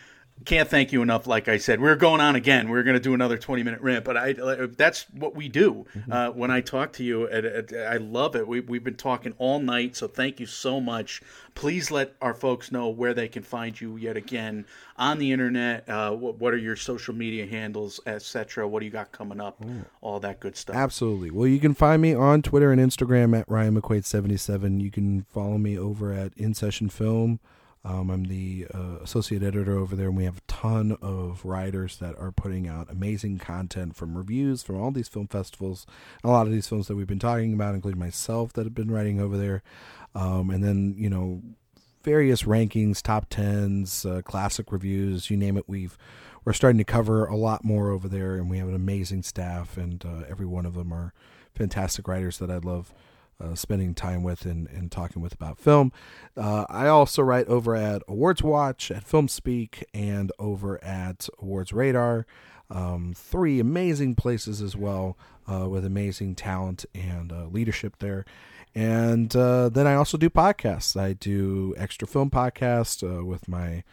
[0.44, 1.26] can't thank you enough.
[1.26, 2.68] Like I said, we're going on again.
[2.68, 4.34] We're going to do another 20 minute rant, but I
[4.76, 5.86] that's what we do.
[6.10, 8.46] Uh, when I talk to you, I love it.
[8.46, 11.22] We, we've been talking all night, so thank you so much.
[11.54, 14.66] Please let our folks know where they can find you yet again
[14.98, 15.88] on the internet.
[15.88, 18.68] Uh, what, what are your social media handles, etc.
[18.68, 19.64] What do you got coming up?
[20.02, 20.76] All that good stuff.
[20.76, 21.30] Absolutely.
[21.30, 24.80] Well, you can find me on Twitter and Instagram at Ryan McQuade77.
[24.82, 27.40] You can follow me over at In Session Film.
[27.86, 31.98] Um, I'm the uh, associate editor over there, and we have a ton of writers
[31.98, 35.86] that are putting out amazing content from reviews from all these film festivals.
[36.24, 38.90] A lot of these films that we've been talking about, including myself, that have been
[38.90, 39.62] writing over there.
[40.16, 41.42] Um, and then, you know,
[42.02, 45.68] various rankings, top tens, uh, classic reviews, you name it.
[45.68, 45.96] We've
[46.44, 49.76] we're starting to cover a lot more over there, and we have an amazing staff,
[49.76, 51.12] and uh, every one of them are
[51.54, 52.92] fantastic writers that I love
[53.40, 55.92] uh, spending time with and, and talking with about film.
[56.36, 61.72] Uh, I also write over at Awards Watch, at Film Speak, and over at Awards
[61.72, 62.26] Radar.
[62.68, 65.16] Um, three amazing places as well,
[65.50, 68.24] uh, with amazing talent and uh, leadership there.
[68.74, 71.00] And uh, then I also do podcasts.
[71.00, 73.84] I do extra film podcast uh, with my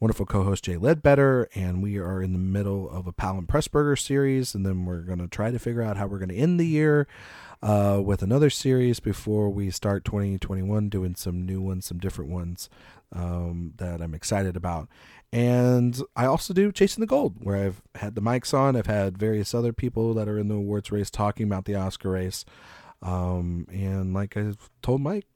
[0.00, 3.98] wonderful co-host Jay Ledbetter, and we are in the middle of a Powell and Pressburger
[3.98, 6.58] series, and then we're going to try to figure out how we're going to end
[6.58, 7.06] the year
[7.64, 12.68] uh, with another series before we start 2021 doing some new ones, some different ones
[13.10, 14.86] um, that I'm excited about.
[15.32, 18.76] And I also do Chasing the Gold, where I've had the mics on.
[18.76, 22.10] I've had various other people that are in the awards race talking about the Oscar
[22.10, 22.44] race.
[23.00, 25.26] Um, and like I've told Mike,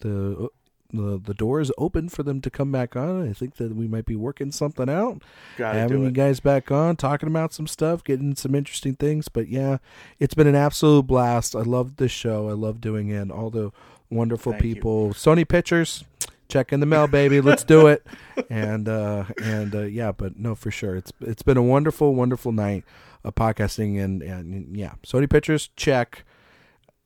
[0.00, 0.48] the
[0.90, 3.28] the the door is open for them to come back on.
[3.28, 5.22] I think that we might be working something out,
[5.56, 9.28] Gotta having you guys back on, talking about some stuff, getting some interesting things.
[9.28, 9.78] But yeah,
[10.18, 11.54] it's been an absolute blast.
[11.54, 12.48] I love this show.
[12.48, 13.30] I love doing it.
[13.30, 13.70] All the
[14.10, 14.74] wonderful Thank you.
[14.74, 15.08] people.
[15.10, 16.04] Sony Pictures,
[16.48, 17.40] check in the mail, baby.
[17.40, 18.06] Let's do it.
[18.50, 22.52] And uh, and uh, yeah, but no, for sure, it's it's been a wonderful, wonderful
[22.52, 22.84] night
[23.24, 24.02] of podcasting.
[24.02, 26.24] And and yeah, Sony Pictures, check.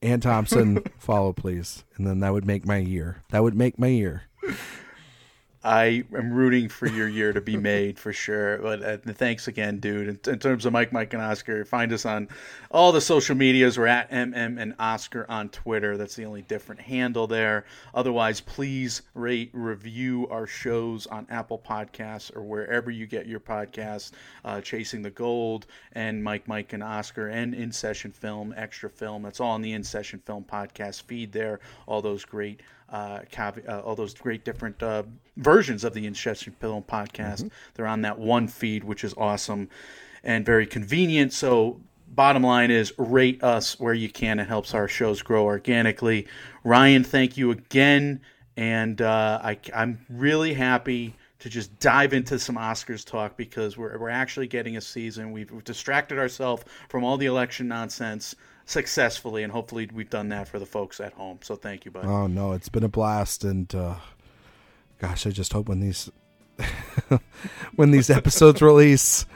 [0.02, 3.22] Anne Thompson, follow please, and then that would make my year.
[3.30, 4.24] That would make my year.
[5.64, 8.58] I am rooting for your year to be made for sure.
[8.58, 10.08] But uh, thanks again, dude.
[10.08, 12.28] In, in terms of Mike, Mike, and Oscar, find us on
[12.72, 13.78] all the social medias.
[13.78, 15.96] We're at MM and Oscar on Twitter.
[15.96, 17.64] That's the only different handle there.
[17.94, 24.10] Otherwise, please rate, review our shows on Apple Podcasts or wherever you get your podcasts.
[24.44, 29.22] Uh, Chasing the Gold and Mike, Mike, and Oscar and In Session Film, Extra Film.
[29.22, 31.60] That's all in the In Session Film podcast feed there.
[31.86, 32.62] All those great
[32.92, 35.02] uh, uh, all those great different uh,
[35.38, 37.50] versions of the In Session Film podcast.
[37.74, 39.68] They're on that one feed, which is awesome
[40.22, 41.32] and very convenient.
[41.32, 44.38] So, bottom line is rate us where you can.
[44.38, 46.28] It helps our shows grow organically.
[46.62, 48.20] Ryan, thank you again.
[48.56, 53.98] And uh, I, I'm really happy to just dive into some Oscars talk because we're,
[53.98, 55.32] we're actually getting a season.
[55.32, 58.36] We've, we've distracted ourselves from all the election nonsense
[58.66, 61.38] successfully, and hopefully we've done that for the folks at home.
[61.42, 62.08] So thank you, buddy.
[62.08, 63.94] Oh no, it's been a blast, and uh,
[64.98, 66.10] gosh, I just hope when these
[67.76, 69.26] when these episodes release,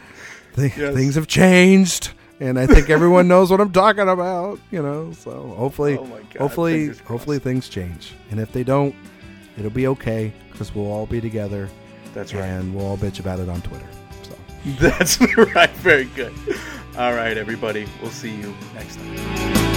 [0.55, 0.95] th- Yes.
[0.95, 4.59] things have changed, and I think everyone knows what I'm talking about.
[4.71, 8.95] You know, so hopefully, Oh God, hopefully, hopefully things change, and if they don't,
[9.59, 11.69] it'll be okay because we'll all be together,
[12.15, 12.45] That's right.
[12.45, 13.87] and we'll all bitch about it on Twitter.
[14.81, 15.71] That's right.
[15.71, 16.35] Very good.
[16.99, 17.87] All right, everybody.
[18.03, 19.76] We'll see you next time.